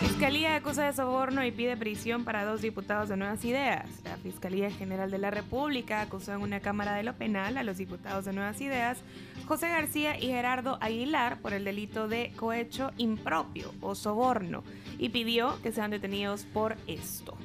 Fiscalía 0.01 0.57
acusa 0.57 0.87
de 0.87 0.95
soborno 0.95 1.45
y 1.45 1.51
pide 1.51 1.77
prisión 1.77 2.25
para 2.25 2.47
dos 2.47 2.63
diputados 2.63 3.11
de 3.11 3.19
Nuevas 3.19 3.45
Ideas. 3.45 3.87
La 4.03 4.17
Fiscalía 4.17 4.71
General 4.71 5.11
de 5.11 5.19
la 5.19 5.31
República 5.31 6.01
acusó 6.01 6.33
en 6.33 6.41
una 6.41 6.61
Cámara 6.61 6.95
de 6.95 7.03
lo 7.03 7.13
Penal 7.17 7.59
a 7.59 7.63
los 7.63 7.77
diputados 7.77 8.25
de 8.25 8.33
Nuevas 8.33 8.59
Ideas, 8.63 9.03
José 9.47 9.69
García 9.69 10.19
y 10.19 10.29
Gerardo 10.29 10.79
Aguilar, 10.81 11.43
por 11.43 11.53
el 11.53 11.65
delito 11.65 12.09
de 12.09 12.33
cohecho 12.35 12.93
impropio 12.97 13.75
o 13.83 13.95
soborno 13.95 14.65
y 14.99 15.11
pidió 15.11 15.61
que 15.61 15.71
sean 15.71 15.91
detenidos 15.91 16.45
por 16.45 16.77
esto. 16.87 17.37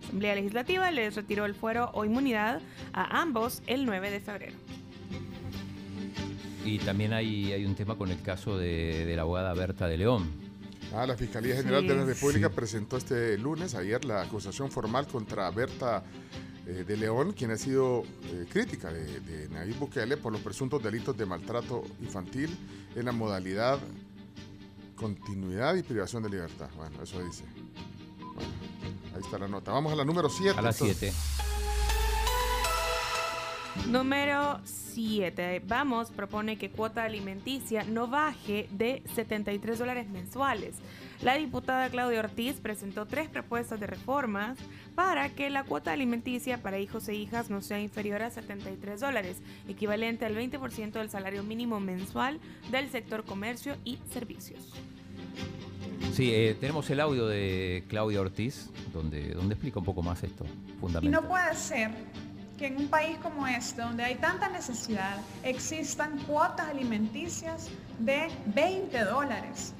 La 0.00 0.06
Asamblea 0.08 0.34
Legislativa 0.34 0.90
les 0.90 1.14
retiró 1.14 1.44
el 1.44 1.54
fuero 1.54 1.92
o 1.94 2.04
inmunidad 2.04 2.60
a 2.92 3.20
ambos 3.20 3.62
el 3.68 3.86
9 3.86 4.10
de 4.10 4.18
febrero. 4.18 4.56
Y 6.64 6.80
también 6.80 7.12
hay, 7.12 7.64
un 7.64 7.76
tema 7.76 7.94
con 7.94 8.10
el 8.10 8.20
caso 8.20 8.58
de, 8.58 9.06
de 9.06 9.14
la 9.14 9.22
abogada 9.22 9.54
Berta 9.54 9.86
de 9.86 9.96
León. 9.96 10.47
Ah, 10.94 11.06
la 11.06 11.16
Fiscalía 11.16 11.56
General 11.56 11.86
de 11.86 11.94
la. 11.94 12.04
República 12.04 12.48
Sí. 12.48 12.54
presentó 12.54 12.96
este 12.96 13.36
lunes, 13.38 13.74
ayer, 13.74 14.04
la 14.04 14.22
acusación 14.22 14.70
formal 14.70 15.06
contra 15.06 15.50
Berta 15.50 16.02
eh, 16.66 16.84
de 16.86 16.96
León, 16.96 17.32
quien 17.32 17.50
ha 17.50 17.56
sido 17.58 18.04
eh, 18.24 18.46
crítica 18.50 18.90
de, 18.92 19.20
de 19.20 19.48
Nayib 19.50 19.76
Bukele 19.78 20.16
por 20.16 20.32
los 20.32 20.40
presuntos 20.40 20.82
delitos 20.82 21.16
de 21.16 21.26
maltrato 21.26 21.82
infantil 22.00 22.56
en 22.96 23.04
la 23.04 23.12
modalidad 23.12 23.78
continuidad 24.96 25.74
y 25.76 25.82
privación 25.82 26.22
de 26.24 26.30
libertad. 26.30 26.68
Bueno, 26.76 27.02
eso 27.02 27.22
dice. 27.22 27.44
Bueno, 28.34 28.50
ahí 29.14 29.20
está 29.20 29.38
la 29.38 29.46
nota. 29.48 29.70
Vamos 29.72 29.92
a 29.92 29.96
la 29.96 30.04
número 30.04 30.28
7. 30.28 30.58
A 30.58 30.62
las 30.62 30.76
7. 30.76 31.12
Número 33.88 34.60
7. 34.64 35.62
Vamos 35.66 36.10
propone 36.10 36.58
que 36.58 36.70
cuota 36.70 37.04
alimenticia 37.04 37.84
no 37.84 38.06
baje 38.06 38.68
de 38.72 39.02
73 39.14 39.78
dólares 39.78 40.08
mensuales. 40.08 40.76
La 41.22 41.34
diputada 41.34 41.88
Claudia 41.88 42.20
Ortiz 42.20 42.56
presentó 42.60 43.06
tres 43.06 43.28
propuestas 43.28 43.80
de 43.80 43.86
reformas 43.86 44.58
para 44.94 45.30
que 45.30 45.50
la 45.50 45.64
cuota 45.64 45.92
alimenticia 45.92 46.58
para 46.62 46.78
hijos 46.78 47.08
e 47.08 47.14
hijas 47.14 47.50
no 47.50 47.62
sea 47.62 47.80
inferior 47.80 48.22
a 48.22 48.30
73 48.30 49.00
dólares, 49.00 49.38
equivalente 49.68 50.26
al 50.26 50.34
20% 50.36 50.92
del 50.92 51.10
salario 51.10 51.42
mínimo 51.42 51.80
mensual 51.80 52.40
del 52.70 52.88
sector 52.90 53.24
comercio 53.24 53.76
y 53.84 53.98
servicios. 54.12 54.74
Sí, 56.12 56.32
eh, 56.32 56.56
tenemos 56.60 56.88
el 56.90 57.00
audio 57.00 57.26
de 57.26 57.84
Claudia 57.88 58.20
Ortiz, 58.20 58.70
donde, 58.92 59.30
donde 59.34 59.54
explica 59.54 59.78
un 59.78 59.84
poco 59.84 60.02
más 60.02 60.22
esto, 60.22 60.44
Y 60.66 60.80
fundamental. 60.80 61.22
no 61.22 61.28
puede 61.28 61.54
ser 61.54 61.90
que 62.58 62.66
en 62.66 62.76
un 62.76 62.88
país 62.88 63.16
como 63.22 63.46
este, 63.46 63.80
donde 63.80 64.04
hay 64.04 64.16
tanta 64.16 64.48
necesidad, 64.48 65.16
existan 65.44 66.18
cuotas 66.24 66.68
alimenticias 66.68 67.68
de 68.00 68.28
20 68.46 69.04
dólares, 69.04 69.72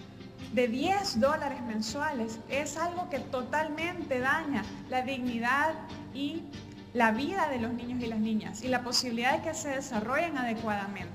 de 0.52 0.68
10 0.68 1.20
dólares 1.20 1.60
mensuales. 1.62 2.38
Es 2.48 2.76
algo 2.76 3.10
que 3.10 3.18
totalmente 3.18 4.20
daña 4.20 4.64
la 4.88 5.02
dignidad 5.02 5.74
y 6.14 6.44
la 6.94 7.10
vida 7.10 7.48
de 7.48 7.58
los 7.58 7.74
niños 7.74 8.00
y 8.00 8.06
las 8.06 8.20
niñas 8.20 8.62
y 8.62 8.68
la 8.68 8.82
posibilidad 8.82 9.36
de 9.36 9.42
que 9.42 9.54
se 9.54 9.70
desarrollen 9.70 10.38
adecuadamente. 10.38 11.12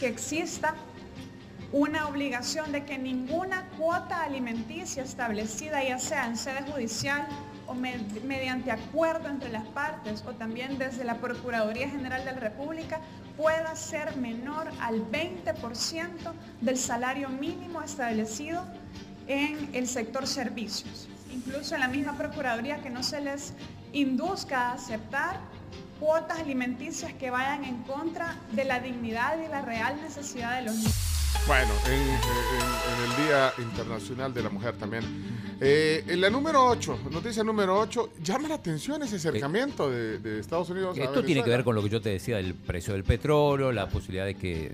Que 0.00 0.08
exista 0.08 0.74
una 1.72 2.08
obligación 2.08 2.72
de 2.72 2.84
que 2.84 2.98
ninguna 2.98 3.68
cuota 3.78 4.24
alimenticia 4.24 5.02
establecida, 5.02 5.84
ya 5.84 5.98
sea 5.98 6.26
en 6.26 6.36
sede 6.36 6.62
judicial 6.62 7.28
o 7.70 7.74
me- 7.74 7.96
mediante 8.26 8.72
acuerdo 8.72 9.28
entre 9.28 9.48
las 9.50 9.64
partes 9.68 10.24
o 10.26 10.32
también 10.32 10.76
desde 10.76 11.04
la 11.04 11.14
Procuraduría 11.18 11.88
General 11.88 12.24
de 12.24 12.32
la 12.32 12.40
República, 12.40 13.00
pueda 13.36 13.76
ser 13.76 14.16
menor 14.16 14.68
al 14.80 15.00
20% 15.10 16.32
del 16.60 16.76
salario 16.76 17.28
mínimo 17.28 17.80
establecido 17.80 18.64
en 19.28 19.70
el 19.72 19.86
sector 19.86 20.26
servicios. 20.26 21.08
Incluso 21.32 21.74
en 21.76 21.80
la 21.82 21.88
misma 21.88 22.16
Procuraduría 22.18 22.82
que 22.82 22.90
no 22.90 23.04
se 23.04 23.20
les 23.20 23.54
induzca 23.92 24.70
a 24.70 24.72
aceptar 24.72 25.38
cuotas 26.00 26.40
alimenticias 26.40 27.12
que 27.14 27.30
vayan 27.30 27.64
en 27.64 27.82
contra 27.84 28.34
de 28.50 28.64
la 28.64 28.80
dignidad 28.80 29.38
y 29.38 29.48
la 29.48 29.62
real 29.62 29.94
necesidad 30.02 30.56
de 30.56 30.62
los 30.62 30.74
niños. 30.74 30.94
Bueno, 31.46 31.72
en, 31.86 31.92
en- 31.92 32.00
en 32.00 33.10
el 33.10 33.26
Día 33.26 33.52
Internacional 33.58 34.34
de 34.34 34.42
la 34.42 34.50
Mujer 34.50 34.76
también. 34.76 35.04
Eh, 35.62 36.04
en 36.08 36.20
la 36.22 36.30
número 36.30 36.64
8, 36.66 37.00
noticia 37.10 37.44
número 37.44 37.78
8, 37.78 38.12
llama 38.22 38.48
la 38.48 38.54
atención 38.54 39.02
ese 39.02 39.16
acercamiento 39.16 39.90
de, 39.90 40.18
de 40.18 40.40
Estados 40.40 40.70
Unidos 40.70 40.96
a 40.98 41.02
Esto 41.02 41.22
tiene 41.22 41.26
que 41.42 41.50
Venezuela. 41.50 41.56
ver 41.58 41.64
con 41.64 41.74
lo 41.74 41.82
que 41.82 41.90
yo 41.90 42.00
te 42.00 42.08
decía 42.10 42.36
del 42.38 42.54
precio 42.54 42.94
del 42.94 43.04
petróleo, 43.04 43.70
la 43.70 43.88
posibilidad 43.88 44.24
de 44.24 44.34
que 44.36 44.72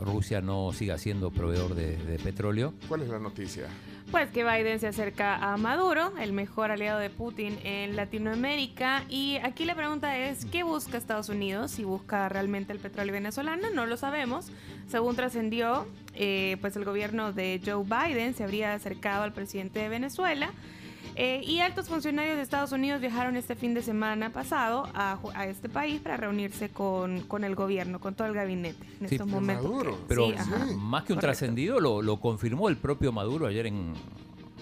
Rusia 0.00 0.40
no 0.40 0.72
siga 0.72 0.98
siendo 0.98 1.30
proveedor 1.30 1.74
de, 1.76 1.96
de 1.96 2.18
petróleo. 2.18 2.74
¿Cuál 2.88 3.02
es 3.02 3.08
la 3.08 3.20
noticia? 3.20 3.68
Pues 4.10 4.30
que 4.30 4.44
Biden 4.44 4.78
se 4.78 4.86
acerca 4.86 5.34
a 5.34 5.56
Maduro, 5.56 6.12
el 6.18 6.32
mejor 6.32 6.70
aliado 6.70 7.00
de 7.00 7.10
Putin 7.10 7.58
en 7.64 7.96
Latinoamérica. 7.96 9.02
Y 9.08 9.38
aquí 9.42 9.64
la 9.64 9.74
pregunta 9.74 10.16
es, 10.16 10.44
¿qué 10.46 10.62
busca 10.62 10.96
Estados 10.96 11.28
Unidos? 11.28 11.72
Si 11.72 11.82
busca 11.82 12.28
realmente 12.28 12.72
el 12.72 12.78
petróleo 12.78 13.12
venezolano, 13.12 13.68
no 13.74 13.84
lo 13.84 13.96
sabemos. 13.96 14.46
Según 14.88 15.16
trascendió, 15.16 15.88
eh, 16.14 16.56
pues 16.60 16.76
el 16.76 16.84
gobierno 16.84 17.32
de 17.32 17.60
Joe 17.64 17.84
Biden 17.84 18.34
se 18.34 18.44
habría 18.44 18.74
acercado 18.74 19.24
al 19.24 19.32
presidente 19.32 19.80
de 19.80 19.88
Venezuela. 19.88 20.52
Eh, 21.18 21.40
y 21.46 21.60
altos 21.60 21.88
funcionarios 21.88 22.36
de 22.36 22.42
Estados 22.42 22.72
Unidos 22.72 23.00
viajaron 23.00 23.36
este 23.36 23.54
fin 23.54 23.72
de 23.72 23.80
semana 23.80 24.30
pasado 24.34 24.86
a, 24.94 25.18
este 25.46 25.70
país 25.70 25.98
para 26.02 26.18
reunirse 26.18 26.68
con, 26.68 27.22
con 27.22 27.42
el 27.42 27.54
gobierno, 27.54 27.98
con 28.00 28.14
todo 28.14 28.28
el 28.28 28.34
gabinete 28.34 28.84
en 29.00 29.08
Sí, 29.08 29.14
estos 29.14 29.26
momentos. 29.26 29.64
Maduro. 29.64 29.96
que- 29.96 30.04
Pero 30.08 30.26
sí, 30.28 30.34
ajá. 30.36 30.58
más 30.76 31.04
que 31.04 31.14
un 31.14 31.16
correcto. 31.16 31.20
trascendido, 31.20 31.80
lo, 31.80 32.02
lo 32.02 32.20
confirmó 32.20 32.68
el 32.68 32.76
propio 32.76 33.12
Maduro 33.12 33.46
ayer 33.46 33.66
en, 33.66 33.94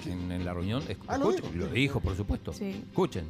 en, 0.06 0.30
en 0.30 0.44
la 0.44 0.54
reunión. 0.54 0.80
Ah, 1.08 1.18
¿lo 1.18 1.30
escuchen, 1.30 1.52
dijo? 1.54 1.64
lo 1.66 1.72
dijo, 1.72 2.00
por 2.00 2.16
supuesto. 2.16 2.52
Sí. 2.52 2.84
Escuchen. 2.88 3.26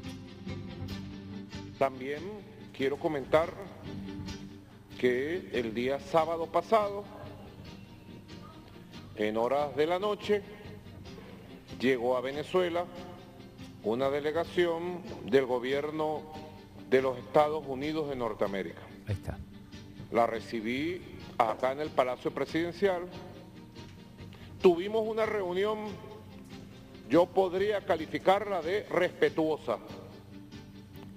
También 1.78 2.21
quiero 2.76 2.99
comentar 2.99 3.49
que 4.99 5.49
el 5.54 5.73
día 5.73 5.99
sábado 5.99 6.45
pasado, 6.47 7.04
en 9.16 9.37
horas 9.38 9.75
de 9.76 9.87
la 9.87 9.99
noche, 9.99 10.43
llegó 11.81 12.16
a 12.16 12.21
Venezuela 12.21 12.85
una 13.85 14.09
delegación 14.09 15.03
del 15.26 15.45
gobierno 15.45 16.23
de 16.88 17.03
los 17.03 17.19
Estados 17.19 17.64
Unidos 17.67 18.09
de 18.09 18.17
Norteamérica. 18.17 18.81
Ahí 19.07 19.14
está. 19.14 19.38
La 20.11 20.26
recibí 20.26 21.03
acá 21.37 21.73
en 21.73 21.81
el 21.81 21.91
Palacio 21.91 22.31
Presidencial. 22.31 23.03
Tuvimos 24.62 25.07
una 25.07 25.26
reunión, 25.26 25.79
yo 27.11 27.26
podría 27.26 27.85
calificarla 27.85 28.62
de 28.62 28.85
respetuosa, 28.85 29.79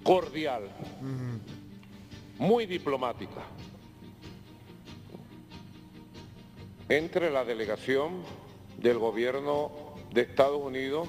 cordial, 0.02 0.68
muy 2.38 2.66
diplomática, 2.66 3.42
entre 6.90 7.30
la 7.30 7.44
delegación 7.44 8.22
del 8.76 8.98
gobierno 8.98 9.70
de 10.12 10.22
Estados 10.22 10.60
Unidos 10.60 11.08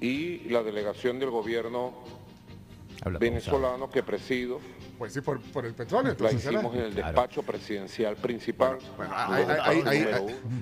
y 0.00 0.48
la 0.48 0.62
delegación 0.62 1.18
del 1.18 1.30
gobierno 1.30 1.92
Habla 3.02 3.18
venezolano 3.18 3.90
que 3.90 4.02
presido. 4.02 4.60
Pues 4.98 5.14
sí, 5.14 5.22
por, 5.22 5.40
por 5.40 5.64
el 5.64 5.72
petróleo. 5.72 6.14
La 6.18 6.32
hicimos 6.32 6.74
en 6.74 6.80
el 6.82 6.92
Claro. 6.92 7.06
despacho 7.06 7.42
presidencial 7.42 8.16
principal. 8.16 8.76
Bueno, 8.98 9.14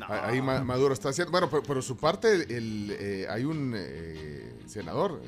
ahí, 0.09 0.41
Maduro 0.41 0.95
está 0.95 1.09
haciendo. 1.09 1.33
Bueno, 1.33 1.49
pero 1.51 1.63
por 1.65 1.83
su 1.83 1.97
parte, 1.97 2.33
el, 2.57 2.97
eh, 2.99 3.27
hay 3.29 3.45
un 3.45 3.75
eh, 3.77 4.55
senador, 4.67 5.21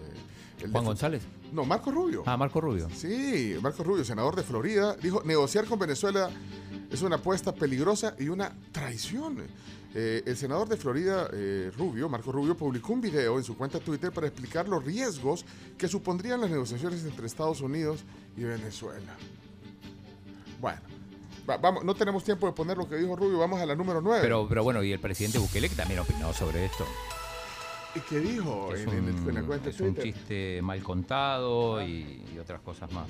eh, 0.63 0.69
Juan 0.71 0.85
González. 0.85 1.23
No, 1.53 1.65
Marco 1.65 1.91
Rubio. 1.91 2.23
Ah, 2.27 2.37
Marco 2.37 2.61
Rubio. 2.61 2.89
Sí, 2.95 3.57
Marco 3.61 3.83
Rubio, 3.83 4.05
senador 4.05 4.37
de 4.37 4.45
Florida, 4.45 4.95
dijo, 5.03 5.23
negociar 5.25 5.65
con 5.65 5.81
Venezuela 5.81 6.31
es 6.93 7.03
una 7.03 7.17
apuesta 7.17 7.53
peligrosa 7.53 8.15
y 8.19 8.29
una 8.29 8.53
traición. 8.71 9.39
Eh, 9.95 10.23
el 10.25 10.37
senador 10.37 10.69
de 10.69 10.77
Florida, 10.77 11.29
eh, 11.33 11.73
Rubio, 11.77 12.09
Marco 12.09 12.31
Rubio, 12.31 12.57
publicó 12.57 12.93
un 12.93 13.01
video 13.01 13.39
en 13.39 13.45
su 13.45 13.57
cuenta 13.57 13.81
Twitter 13.81 14.13
para 14.13 14.29
explicar 14.29 14.69
los 14.69 14.85
riesgos 14.85 15.45
que 15.77 15.89
supondrían 15.89 16.41
las 16.41 16.51
negociaciones 16.51 17.05
entre 17.05 17.27
Estados 17.27 17.61
Unidos 17.61 18.05
y 18.37 18.45
Venezuela. 18.45 19.17
Bueno, 20.61 20.81
vamos, 21.61 21.85
no 21.85 21.95
tenemos 21.95 22.23
tiempo 22.23 22.47
de 22.47 22.53
poner 22.53 22.77
lo 22.77 22.89
que 22.89 22.97
dijo 22.97 23.17
Rubio, 23.17 23.39
vamos 23.39 23.61
a 23.61 23.67
la 23.67 23.75
número 23.75 24.01
9. 24.01 24.21
Pero, 24.23 24.47
pero 24.49 24.63
bueno, 24.63 24.83
y 24.83 24.93
el 24.93 25.01
presidente 25.01 25.39
Bukele 25.39 25.69
que 25.69 25.75
también 25.75 26.01
opinó 26.01 26.33
sobre 26.33 26.67
esto. 26.67 26.87
¿Y 27.97 28.01
qué 28.01 28.21
dijo 28.21 28.73
en, 28.77 28.89
un, 28.89 29.35
la 29.35 29.43
cuenta 29.43 29.71
Es 29.71 29.81
un 29.81 29.97
chiste 29.97 30.63
mal 30.63 30.81
contado 30.85 31.83
y, 31.83 32.39
otras 32.41 32.61
cosas 32.61 32.93
más. 32.93 33.09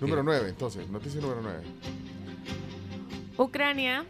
número 0.00 0.22
9, 0.22 0.48
entonces, 0.48 0.88
noticia 0.88 1.20
número 1.20 1.42
9. 1.42 1.62
Ucrania 3.36 4.06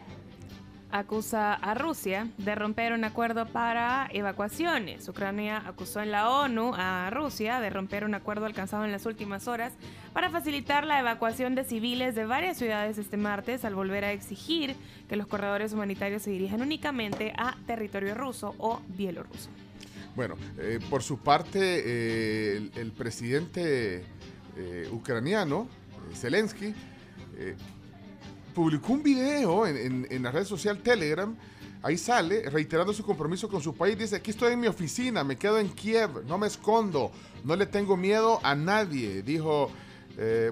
acusa 0.91 1.53
a 1.53 1.73
Rusia 1.73 2.27
de 2.37 2.55
romper 2.55 2.93
un 2.93 3.03
acuerdo 3.03 3.45
para 3.45 4.09
evacuaciones. 4.11 5.07
Ucrania 5.07 5.63
acusó 5.65 6.01
en 6.01 6.11
la 6.11 6.29
ONU 6.29 6.73
a 6.75 7.09
Rusia 7.11 7.59
de 7.59 7.69
romper 7.69 8.03
un 8.03 8.15
acuerdo 8.15 8.45
alcanzado 8.45 8.85
en 8.85 8.91
las 8.91 9.05
últimas 9.05 9.47
horas 9.47 9.73
para 10.13 10.29
facilitar 10.29 10.85
la 10.85 10.99
evacuación 10.99 11.55
de 11.55 11.63
civiles 11.63 12.15
de 12.15 12.25
varias 12.25 12.57
ciudades 12.57 12.97
este 12.97 13.17
martes 13.17 13.65
al 13.65 13.75
volver 13.75 14.03
a 14.03 14.11
exigir 14.11 14.75
que 15.07 15.15
los 15.15 15.27
corredores 15.27 15.73
humanitarios 15.73 16.23
se 16.23 16.31
dirijan 16.31 16.61
únicamente 16.61 17.33
a 17.37 17.55
territorio 17.67 18.15
ruso 18.15 18.55
o 18.57 18.81
bielorruso. 18.89 19.49
Bueno, 20.15 20.35
eh, 20.57 20.79
por 20.89 21.03
su 21.03 21.19
parte, 21.19 21.59
eh, 21.61 22.69
el, 22.75 22.91
presidente 22.91 24.03
eh, 24.57 24.89
ucraniano, 24.91 25.67
Zelensky, 26.13 26.73
publicó 28.53 28.93
un 28.93 29.03
video 29.03 29.65
en, 29.67 30.23
la 30.23 30.31
red 30.31 30.45
social 30.45 30.79
Telegram. 30.79 31.35
Ahí 31.81 31.97
sale 31.97 32.49
reiterando 32.49 32.93
su 32.93 33.03
compromiso 33.03 33.47
con 33.47 33.61
su 33.61 33.73
país. 33.75 33.97
Dice, 33.97 34.17
aquí 34.17 34.31
estoy 34.31 34.53
en 34.53 34.59
mi 34.59 34.67
oficina, 34.67 35.23
me 35.23 35.37
quedo 35.37 35.59
en 35.59 35.69
Kiev, 35.69 36.25
no 36.27 36.37
me 36.37 36.47
escondo, 36.47 37.11
no 37.43 37.55
le 37.55 37.65
tengo 37.65 37.95
miedo 37.95 38.39
a 38.43 38.53
nadie. 38.55 39.23
Dijo, 39.23 39.71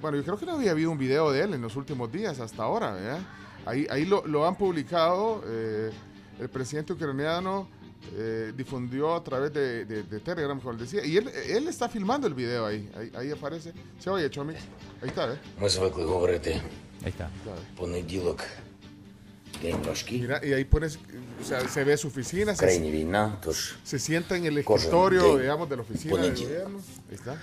bueno, 0.01 0.18
yo 0.18 0.24
creo 0.24 0.38
que 0.38 0.46
no 0.46 0.54
había 0.54 0.72
habido 0.72 0.92
un 0.92 0.98
video 0.98 1.32
de 1.32 1.44
él 1.44 1.54
en 1.54 1.62
los 1.62 1.75
últimos 1.75 2.12
días 2.12 2.39
hasta 2.39 2.63
ahora. 2.63 3.20
Ahí, 3.66 3.86
ahí 3.89 4.06
lo, 4.06 4.48
han 4.48 4.56
publicado. 4.56 5.44
el 5.46 6.50
presidente 6.50 6.94
ucraniano 6.94 7.68
eh, 8.15 8.53
difundió 8.57 9.15
a 9.15 9.23
través 9.25 9.53
de, 9.53 9.85
Telegram, 10.25 10.61
como 10.61 10.77
decía. 10.77 11.05
Y 11.05 11.17
él, 11.17 11.29
él 11.29 11.69
está 11.69 11.89
filmando 11.89 12.27
el 12.27 12.35
video 12.35 12.67
ahí. 12.67 12.91
Ahí, 13.15 13.31
aparece. 13.31 13.73
Se 13.99 14.11
oye, 14.11 14.29
Chomi. 14.31 14.55
Ahí 14.55 15.09
está, 15.09 15.33
¿eh? 15.33 15.39
Ahí 17.05 17.11
está. 17.11 17.31
Mira, 20.11 20.45
y 20.45 20.53
ahí 20.53 20.65
pones, 20.65 20.99
o 21.41 21.45
sea, 21.45 21.69
se 21.69 21.85
ve 21.85 21.97
su 21.97 22.09
oficina, 22.09 22.55
se, 22.55 22.67
se 23.85 23.99
sienta 23.99 24.37
en 24.37 24.47
el 24.47 24.59
escritorio, 24.59 25.39
digamos, 25.39 25.69
de 25.69 25.77
la 25.77 25.83
oficina 25.83 26.17
del 26.17 26.35
gobierno. 26.35 26.81
Ahí 27.09 27.15
está. 27.15 27.37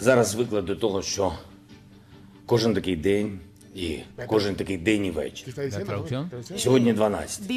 Зараз 0.00 0.34
викладу 0.34 0.76
того, 0.76 1.02
що 1.02 1.32
кожен 2.46 2.74
такий 2.74 2.96
день 2.96 3.40
і 3.75 3.99
кожен 4.27 4.55
такий 4.55 4.77
день 4.77 5.05
і 5.05 5.11
вечір. 5.11 5.53
Сьогодні 6.57 6.93
12. 6.93 7.47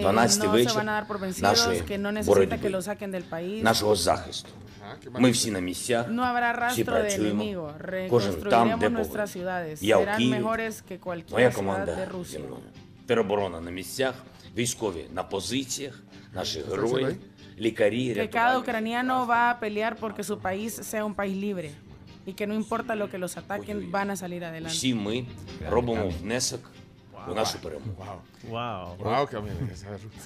12 0.00 0.42
no 0.42 0.52
вечір 0.52 0.72
del 3.12 3.22
país. 3.30 3.62
нашого 3.62 3.96
захисту. 3.96 4.48
Ми 5.18 5.30
всі 5.30 5.50
на 5.50 5.60
місцях, 5.60 6.06
всі 6.70 6.84
працюємо, 6.84 7.72
кожен 8.10 8.34
там, 8.34 8.78
де 8.78 8.88
nuestras. 8.88 9.78
Я 9.80 9.98
у 9.98 10.06
Києві, 10.16 10.44
моя 11.32 11.50
команда 11.50 12.08
зі 12.24 12.38
мною. 12.38 12.56
Тероборона 13.06 13.60
на 13.60 13.70
місцях, 13.70 14.14
військові 14.56 15.04
на 15.14 15.22
позиціях, 15.22 16.02
наші 16.34 16.62
герої, 16.70 17.16
лікарі, 17.58 18.14
Que 18.14 18.28
cada 18.28 18.58
ucraniano 18.58 19.26
va 19.26 19.50
a 19.50 19.58
pelear 19.60 19.96
porque 19.96 20.22
su 20.22 20.36
país 20.38 20.72
sea 20.90 21.04
un 21.04 21.14
país 21.14 21.36
libre 21.36 21.70
y 22.27 22.33
que 22.33 22.47
no 22.47 22.53
importa 22.53 22.95
lo 22.95 23.09
que 23.09 23.17
los 23.17 23.37
ataquen, 23.37 23.91
van 23.91 24.09
a 24.11 24.15
salir 24.15 24.43
adelante. 24.43 24.75
Всі 24.75 24.93
ми 24.93 25.25
робимо 25.69 26.11
внесок 26.21 26.61
у 27.29 27.33
нашу 27.33 27.57
перемогу. 27.59 28.21
Wow. 28.49 28.97
Wow, 28.99 29.27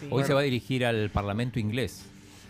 Hoy 0.10 0.23
se 0.23 0.33
va 0.33 0.39
a 0.39 0.43
dirigir 0.43 0.86
al 0.86 1.10
Parlamento 1.12 1.60
inglés. 1.60 2.05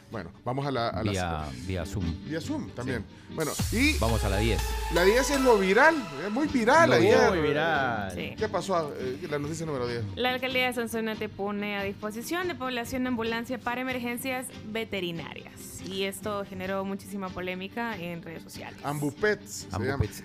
Bueno, 0.09 0.31
vamos 0.45 0.65
a 0.65 0.71
la... 0.71 0.87
A 0.87 1.03
vía, 1.03 1.45
vía 1.65 1.85
Zoom. 1.85 2.05
Vía 2.25 2.39
Zoom 2.39 2.69
también. 2.69 3.03
Bueno, 3.35 3.51
y... 3.73 3.97
Vamos 3.97 4.23
a 4.23 4.29
la 4.29 4.37
10. 4.37 4.61
La 4.93 5.03
10 5.03 5.31
es 5.31 5.41
lo 5.41 5.57
viral, 5.57 5.95
es 6.25 6.31
muy 6.31 6.47
viral 6.47 6.91
lo 6.91 6.95
ayer. 6.95 7.29
Muy 7.29 7.39
viral. 7.39 8.15
¿Qué 8.15 8.47
pasó? 8.49 8.93
Eh, 8.97 9.27
la 9.29 9.37
noticia 9.37 9.65
número 9.65 9.85
10. 9.85 10.15
La 10.15 10.29
alcaldía 10.29 10.67
de 10.67 10.73
Sonsonate 10.73 11.27
pone 11.27 11.75
a 11.75 11.83
disposición 11.83 12.47
de 12.47 12.55
población 12.55 13.03
de 13.03 13.09
ambulancia 13.09 13.57
para 13.57 13.81
emergencias 13.81 14.47
veterinarias 14.71 15.70
y 15.86 16.04
esto 16.04 16.44
generó 16.44 16.84
muchísima 16.84 17.28
polémica 17.28 17.96
en 17.96 18.22
redes 18.22 18.42
sociales. 18.42 18.78
Ambupets. 18.82 19.66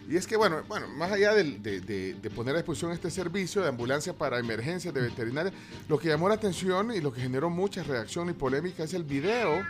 Y 0.10 0.16
es 0.16 0.28
que, 0.28 0.38
bueno, 0.38 0.64
bueno 0.68 0.88
más 0.88 1.12
allá 1.12 1.34
de, 1.34 2.16
poner 2.36 2.56
a 2.56 2.58
disposición 2.58 2.92
este 2.92 3.10
servicio 3.10 3.62
de 3.62 3.70
ambulancia 3.70 4.14
para 4.14 4.40
emergencias 4.40 4.94
de 4.94 5.02
veterinaria, 5.02 5.52
lo 5.88 5.98
que 5.98 6.10
llamó 6.10 6.30
la 6.30 6.36
atención 6.36 6.92
y 6.94 7.02
lo 7.02 7.12
que 7.12 7.22
generó 7.22 7.50
mucha 7.50 7.84
reacción 7.84 8.30
y 8.30 8.34
polémica 8.34 8.84
es 8.84 8.94
el 8.94 9.04
video 9.04 9.64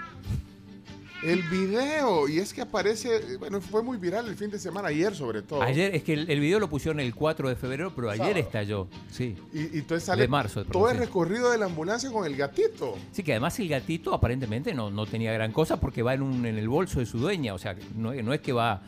el 1.28 1.44
video, 1.44 2.28
y 2.28 2.40
es 2.40 2.54
que 2.54 2.62
aparece, 2.62 3.38
bueno, 3.38 3.62
fue 3.62 3.84
muy 3.84 3.98
viral 3.98 4.28
el 4.28 4.36
fin 4.36 4.50
de 4.50 4.60
semana, 4.60 4.90
ayer 4.90 5.16
sobre 5.16 5.42
todo. 5.42 5.62
Ayer, 5.62 5.94
es 5.96 6.04
que 6.04 6.14
el, 6.14 6.40
video 6.40 6.60
lo 6.60 6.70
pusieron 6.70 7.00
el 7.00 7.14
4 7.14 7.50
de 7.50 7.56
febrero, 7.56 7.94
pero 7.96 8.10
ayer 8.10 8.38
estalló, 8.38 8.88
sí. 9.12 9.36
Y, 9.54 9.80
entonces 9.80 10.04
sale 10.04 10.24
de 10.24 10.28
marzo, 10.28 10.66
todo 10.66 10.90
el 10.90 10.98
recorrido 10.98 11.52
de 11.52 11.58
la 11.58 11.66
ambulancia 11.66 12.12
con 12.12 12.26
el 12.26 12.36
gatito. 12.36 12.96
Sí, 13.12 13.24
que 13.24 13.34
además 13.34 13.60
el 13.60 13.68
gatito 13.68 14.14
aparentemente 14.14 14.74
no, 14.74 14.90
no 14.90 15.06
tenía 15.06 15.34
gran 15.34 15.52
cosa 15.52 15.80
porque 15.80 16.02
va 16.02 16.14
en, 16.14 16.22
un, 16.22 16.46
en 16.46 16.58
el 16.58 16.70
bolso 16.70 17.00
de 17.00 17.06
su 17.06 17.20
dueña, 17.20 17.54
o 17.54 17.58
sea, 17.58 17.76
no, 17.96 18.14
no 18.14 18.34
es 18.34 18.42
que 18.42 18.54
va, 18.54 18.82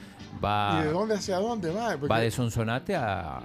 va... 0.43 0.79
¿Y 0.81 0.85
de 0.85 0.91
dónde 0.91 1.15
hacia 1.15 1.37
dónde 1.37 1.71
va? 1.71 1.95
Va 1.95 2.19
de 2.19 2.31
Sonsonate 2.31 2.95
a, 2.95 3.41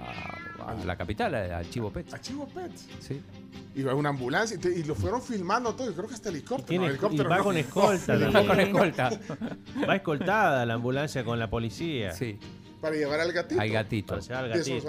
la 0.85 0.95
capital, 0.97 1.35
a 1.35 1.63
Chivo 1.69 1.91
Pets. 1.91 2.13
A 2.13 2.19
Chivo 2.19 2.47
Pets. 2.47 2.87
Sí. 2.99 3.21
Y 3.75 3.83
va 3.83 3.93
una 3.93 4.09
ambulancia 4.09 4.57
y, 4.63 4.83
lo 4.83 4.95
fueron 4.95 5.21
filmando 5.21 5.75
todo. 5.75 5.87
Yo 5.87 5.95
creo 5.95 6.07
que 6.07 6.15
hasta 6.15 6.29
helicóptero. 6.29 6.81
Y, 6.81 6.85
helicóptero 6.85 7.29
va 7.29 7.39
con 7.39 7.57
escolta. 7.57 8.15
va 8.15 8.47
con 8.47 8.59
escolta. 8.59 9.19
va 9.87 9.95
escoltada 9.95 10.65
la 10.65 10.75
ambulancia 10.75 11.23
con 11.23 11.39
la 11.39 11.49
policía. 11.49 12.11
Sí. 12.11 12.39
Para 12.81 12.95
llevar 12.95 13.19
al 13.19 13.31
gatito. 13.31 13.61
Al 13.61 13.69
gatito. 13.69 14.19
Para 14.19 14.39
al 14.39 14.49
gatito. 14.49 14.87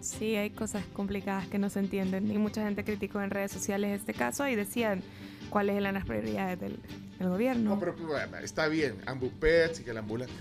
Sí, 0.00 0.36
hay 0.36 0.50
cosas 0.50 0.84
complicadas 0.92 1.48
que 1.48 1.58
no 1.58 1.68
se 1.68 1.80
entienden. 1.80 2.30
Y 2.30 2.38
mucha 2.38 2.62
gente 2.62 2.84
criticó 2.84 3.20
en 3.20 3.30
redes 3.30 3.50
sociales 3.50 4.00
este 4.00 4.14
caso 4.14 4.46
y 4.46 4.54
decían 4.54 5.02
cuáles 5.50 5.76
eran 5.76 5.94
las 5.94 6.04
prioridades 6.04 6.60
del, 6.60 6.78
gobierno. 7.18 7.70
No, 7.70 7.80
pero 7.80 7.96
está 8.42 8.68
bien. 8.68 8.96
Ambupets 9.06 9.80
y 9.80 9.84
que 9.84 9.92
la 9.92 10.00
ambulancia. 10.00 10.36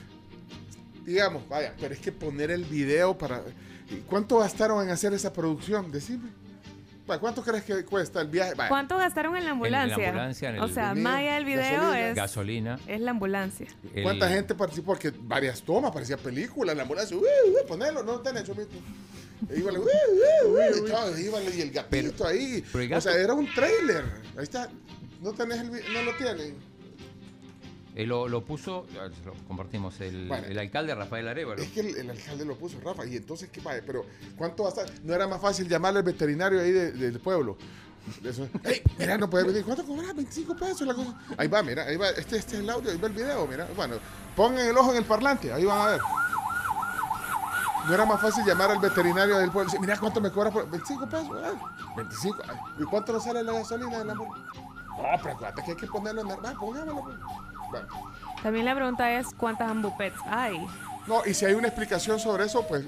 Digamos, 1.04 1.48
vaya, 1.48 1.74
pero 1.80 1.94
es 1.94 2.00
que 2.00 2.12
poner 2.12 2.52
el 2.52 2.66
video 2.66 3.18
para. 3.18 3.42
¿Cuánto 4.08 4.40
gastaron 4.40 4.84
en 4.84 4.90
hacer 4.90 5.14
esa 5.14 5.32
producción? 5.32 5.92
Decime. 5.92 6.30
¿Cuánto 7.06 7.44
crees 7.44 7.64
que 7.64 7.86
cuesta 7.86 8.20
el 8.22 8.28
viaje? 8.28 8.54
¿Cuánto 8.68 8.98
gastaron 8.98 9.36
en 9.38 9.46
la 9.46 9.52
ambulancia? 9.52 10.32
o 10.60 10.68
sea, 10.68 10.96
más 10.96 11.18
allá 11.18 11.36
del 11.36 11.46
video 11.46 11.94
es 11.94 12.16
gasolina. 12.16 12.80
Es 12.88 13.00
la 13.00 13.12
ambulancia. 13.12 13.68
¿Cuánta 14.02 14.30
gente 14.30 14.56
participó? 14.56 14.88
Porque 14.88 15.12
varias 15.16 15.62
tomas, 15.62 15.92
parecía 15.92 16.18
película 16.18 16.72
en 16.72 16.78
la 16.78 16.84
ambulancia. 16.84 17.16
Uy, 17.16 17.24
uy, 17.48 17.62
ponelo, 17.68 18.04
no 18.04 18.20
te 18.22 18.30
han 18.30 18.38
hecho 18.38 18.56
mismo. 18.56 18.80
Iba, 19.56 19.72
uy, 19.72 19.80
uy, 19.80 21.30
uy, 21.30 21.58
y 21.58 21.62
el 21.62 21.72
gatito 21.72 22.26
ahí. 22.26 22.64
O 22.96 23.02
sea, 23.02 23.14
era 23.14 23.34
un 23.34 23.54
trailer. 23.54 24.06
Ahí 24.38 24.44
está. 24.44 24.70
No 25.22 25.34
tenés 25.34 25.60
el 25.60 25.70
no 25.94 26.02
lo 26.04 26.16
tienen. 26.18 26.56
Eh, 27.96 28.06
lo, 28.06 28.28
lo, 28.28 28.44
puso, 28.44 28.86
lo 29.24 29.34
compartimos, 29.48 30.02
el, 30.02 30.30
el, 30.30 30.60
alcalde 30.60 30.94
Rafael 30.94 31.30
Arevalo. 31.30 31.62
Es 31.62 31.70
que 31.70 31.80
el, 31.80 32.10
alcalde 32.10 32.44
lo 32.44 32.58
puso, 32.58 32.78
Rafa, 32.82 33.06
y 33.06 33.16
entonces, 33.16 33.50
¿qué 33.50 33.62
pasa? 33.62 33.82
Pero, 33.86 34.06
¿cuánto 34.36 34.64
va 34.64 34.70
a 34.70 34.74
estar? 34.74 34.90
No 35.06 35.14
era 35.14 35.28
más 35.28 35.42
fácil 35.42 35.70
llamarle 35.70 36.00
al 36.00 36.06
veterinario 36.06 36.60
ahí 36.60 36.72
del 36.72 37.20
pueblo. 37.22 37.58
Eso, 38.24 38.50
hey, 38.66 38.82
mira, 39.00 39.18
no 39.18 39.30
puede 39.30 39.46
venir. 39.46 39.64
¿Cuánto 39.64 39.86
cobras? 39.86 40.14
25 40.14 40.56
pesos 40.58 40.82
la 40.86 40.94
cosa. 40.94 41.18
Ahí 41.38 41.48
va, 41.48 41.64
mira, 41.64 41.86
ahí 41.86 41.96
va. 41.96 42.10
Este, 42.10 42.38
este 42.38 42.58
es 42.58 42.64
el 42.64 42.70
audio, 42.70 42.92
ahí 42.92 42.98
va 42.98 43.08
el 43.08 43.14
video, 43.14 43.48
mira. 43.48 43.68
Bueno, 43.76 43.96
pongan 44.36 44.68
el 44.68 44.78
ojo 44.78 44.92
en 44.92 44.98
el 44.98 45.06
parlante, 45.06 45.54
ahí 45.54 45.64
van 45.64 45.80
a 45.80 45.92
ver. 45.92 46.02
No 47.88 47.94
era 47.94 48.06
más 48.06 48.20
fácil 48.20 48.44
llamar 48.46 48.72
al 48.72 48.80
veterinario 48.80 49.38
del 49.38 49.52
pueblo 49.52 49.72
mira 49.80 49.98
cuánto 49.98 50.20
me 50.20 50.32
cobra 50.32 50.52
por 50.52 50.70
25 50.70 51.08
pesos. 51.08 51.30
25. 51.96 52.44
¿Y 52.80 52.84
cuánto 52.84 53.14
nos 53.14 53.24
sale 53.24 53.44
la 53.44 53.54
gasolina 53.54 54.00
del 54.00 54.10
amor? 54.10 54.38
No, 54.38 55.04
pero 55.22 55.36
acuérdate 55.36 55.64
que 55.64 55.72
hay 55.72 55.78
que 55.78 55.88
ponerlo 55.88 56.22
en 56.22 56.28
normal, 56.28 56.56
pongámoslo. 56.60 57.04
Pues. 57.04 57.45
También 58.44 58.66
la 58.66 58.76
pregunta 58.76 59.18
es 59.18 59.28
cuántas 59.36 59.70
ambupets 59.70 60.18
hay. 60.28 60.58
No, 61.08 61.26
y 61.26 61.34
si 61.34 61.46
hay 61.46 61.54
una 61.54 61.68
explicación 61.68 62.20
sobre 62.20 62.46
eso, 62.46 62.66
pues 62.68 62.86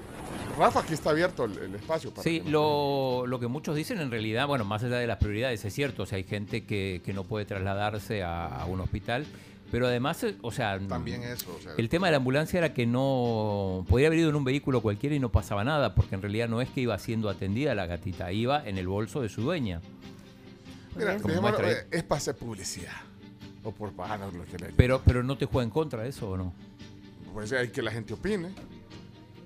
Rafa, 0.58 0.80
aquí 0.80 0.94
está 0.94 1.12
abierto 1.12 1.46
el, 1.46 1.76
espacio. 1.76 2.12
Para 2.12 2.24
sí, 2.24 2.42
lo, 2.48 3.26
lo, 3.28 3.40
que 3.40 3.48
muchos 3.48 3.76
dicen 3.76 4.00
en 4.00 4.10
realidad, 4.10 4.48
bueno, 4.48 4.66
más 4.66 4.84
allá 4.84 4.98
de 4.98 5.06
las 5.06 5.18
prioridades, 5.18 5.64
es 5.64 5.74
cierto, 5.74 6.04
o 6.04 6.06
sea, 6.06 6.18
hay 6.18 6.24
gente 6.24 6.66
que, 6.66 7.02
que 7.06 7.14
no 7.14 7.24
puede 7.24 7.46
trasladarse 7.46 8.24
a, 8.24 8.66
un 8.68 8.82
hospital. 8.82 9.26
Pero 9.70 9.86
además, 9.86 10.24
eh, 10.24 10.36
o 10.42 10.52
sea, 10.52 10.80
también 10.80 11.24
eso. 11.24 11.60
el 11.78 11.90
tema 11.90 12.08
de 12.08 12.12
la 12.12 12.18
ambulancia 12.18 12.58
era 12.58 12.74
que 12.74 12.86
no 12.86 13.86
podría 13.90 14.08
haber 14.08 14.20
ido 14.20 14.30
en 14.30 14.36
un 14.36 14.46
vehículo 14.46 14.82
cualquiera 14.82 15.14
y 15.14 15.20
no 15.20 15.30
pasaba 15.30 15.66
nada, 15.66 15.94
porque 15.94 16.16
en 16.16 16.22
realidad 16.22 16.48
no 16.48 16.62
es 16.62 16.70
que 16.70 16.82
iba 16.82 16.98
siendo 16.98 17.30
atendida 17.30 17.76
la 17.76 17.86
gatita, 17.86 18.32
iba 18.32 18.66
en 18.66 18.78
el 18.78 18.88
bolso 18.88 19.22
de 19.22 19.28
su 19.28 19.42
dueña. 19.42 19.82
Mira, 20.96 21.18
eh, 21.18 21.88
es 21.92 22.04
para 22.04 22.18
hacer 22.18 22.36
publicidad. 22.36 22.94
O 23.64 23.72
por 23.72 23.92
lo 23.92 24.46
que 24.46 24.58
Pero, 24.76 25.02
pero 25.04 25.24
no 25.24 25.38
te 25.38 25.46
juega 25.46 25.64
en 25.64 25.70
contra 25.70 26.06
eso 26.06 26.30
o 26.32 26.38
no? 26.38 26.54
Pues 27.34 27.52
hay 27.52 27.70
que 27.70 27.82
la 27.82 27.92
gente 27.92 28.14
opine. 28.14 28.50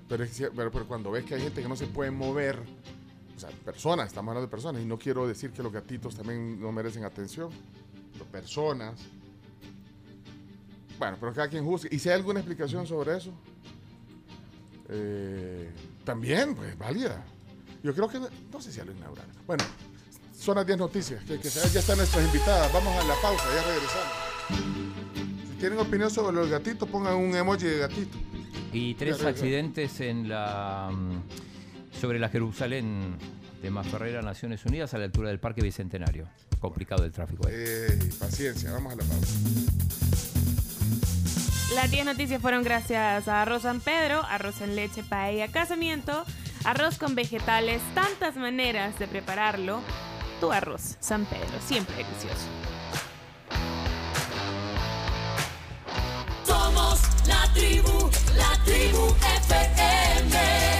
Pero, 0.08 0.26
pero, 0.54 0.86
cuando 0.86 1.10
ves 1.10 1.24
que 1.24 1.34
hay 1.34 1.40
gente 1.40 1.62
que 1.62 1.68
no 1.68 1.76
se 1.76 1.86
puede 1.86 2.10
mover, 2.10 2.58
o 3.34 3.40
sea, 3.40 3.48
personas, 3.64 4.08
estamos 4.08 4.30
hablando 4.30 4.46
de 4.46 4.50
personas, 4.50 4.82
y 4.82 4.84
no 4.84 4.98
quiero 4.98 5.26
decir 5.26 5.52
que 5.52 5.62
los 5.62 5.72
gatitos 5.72 6.14
también 6.14 6.60
no 6.60 6.70
merecen 6.70 7.04
atención, 7.04 7.50
pero 8.12 8.26
personas. 8.26 9.00
Bueno, 10.98 11.16
pero 11.18 11.32
cada 11.32 11.48
quien 11.48 11.64
juzgue. 11.64 11.88
¿Y 11.90 11.98
si 11.98 12.10
hay 12.10 12.16
alguna 12.16 12.40
explicación 12.40 12.86
sobre 12.86 13.16
eso? 13.16 13.32
Eh, 14.90 15.70
también, 16.04 16.54
pues, 16.54 16.76
válida. 16.76 17.24
Yo 17.82 17.94
creo 17.94 18.08
que, 18.08 18.20
no 18.20 18.60
sé 18.60 18.70
si 18.70 18.80
lo 18.82 18.92
inaugural. 18.92 19.26
Bueno, 19.46 19.64
son 20.42 20.56
las 20.56 20.66
10 20.66 20.78
noticias, 20.78 21.22
que, 21.22 21.38
que 21.38 21.48
ya 21.48 21.80
están 21.80 21.96
nuestras 21.96 22.24
invitadas. 22.24 22.72
Vamos 22.72 22.92
a 22.96 23.06
la 23.06 23.14
pausa, 23.22 23.44
ya 23.54 23.62
regresamos. 23.62 25.48
Si 25.48 25.56
tienen 25.60 25.78
opinión 25.78 26.10
sobre 26.10 26.34
los 26.34 26.50
gatitos, 26.50 26.88
pongan 26.88 27.14
un 27.14 27.34
emoji 27.36 27.64
de 27.64 27.78
gatito. 27.78 28.18
Y 28.72 28.94
tres 28.94 29.22
accidentes 29.22 30.00
en 30.00 30.28
la 30.28 30.90
mm, 30.92 32.00
sobre 32.00 32.18
la 32.18 32.28
Jerusalén 32.28 33.16
de 33.62 33.70
Maferrera, 33.70 34.20
Naciones 34.20 34.66
Unidas, 34.66 34.92
a 34.94 34.98
la 34.98 35.04
altura 35.04 35.28
del 35.28 35.38
Parque 35.38 35.62
Bicentenario. 35.62 36.26
Complicado 36.58 37.04
el 37.04 37.12
tráfico. 37.12 37.46
Eh, 37.48 37.96
paciencia, 38.18 38.72
vamos 38.72 38.94
a 38.94 38.96
la 38.96 39.04
pausa. 39.04 39.34
Las 41.76 41.90
10 41.90 42.04
noticias 42.04 42.42
fueron 42.42 42.64
gracias 42.64 43.28
a 43.28 43.42
Arroz 43.42 43.62
San 43.62 43.80
Pedro, 43.80 44.22
arroz 44.24 44.60
en 44.60 44.74
leche, 44.74 45.04
paella, 45.04 45.46
casamiento, 45.48 46.24
arroz 46.64 46.98
con 46.98 47.14
vegetales, 47.14 47.80
tantas 47.94 48.36
maneras 48.36 48.98
de 48.98 49.06
prepararlo 49.06 49.80
tu 50.42 50.50
arroz. 50.50 50.96
San 50.98 51.24
Pedro, 51.26 51.56
siempre 51.64 51.94
delicioso. 51.94 52.48
Somos 56.44 56.98
la 57.28 57.48
tribu, 57.54 58.10
la 58.36 58.64
tribu 58.64 59.14
FM. 59.46 60.71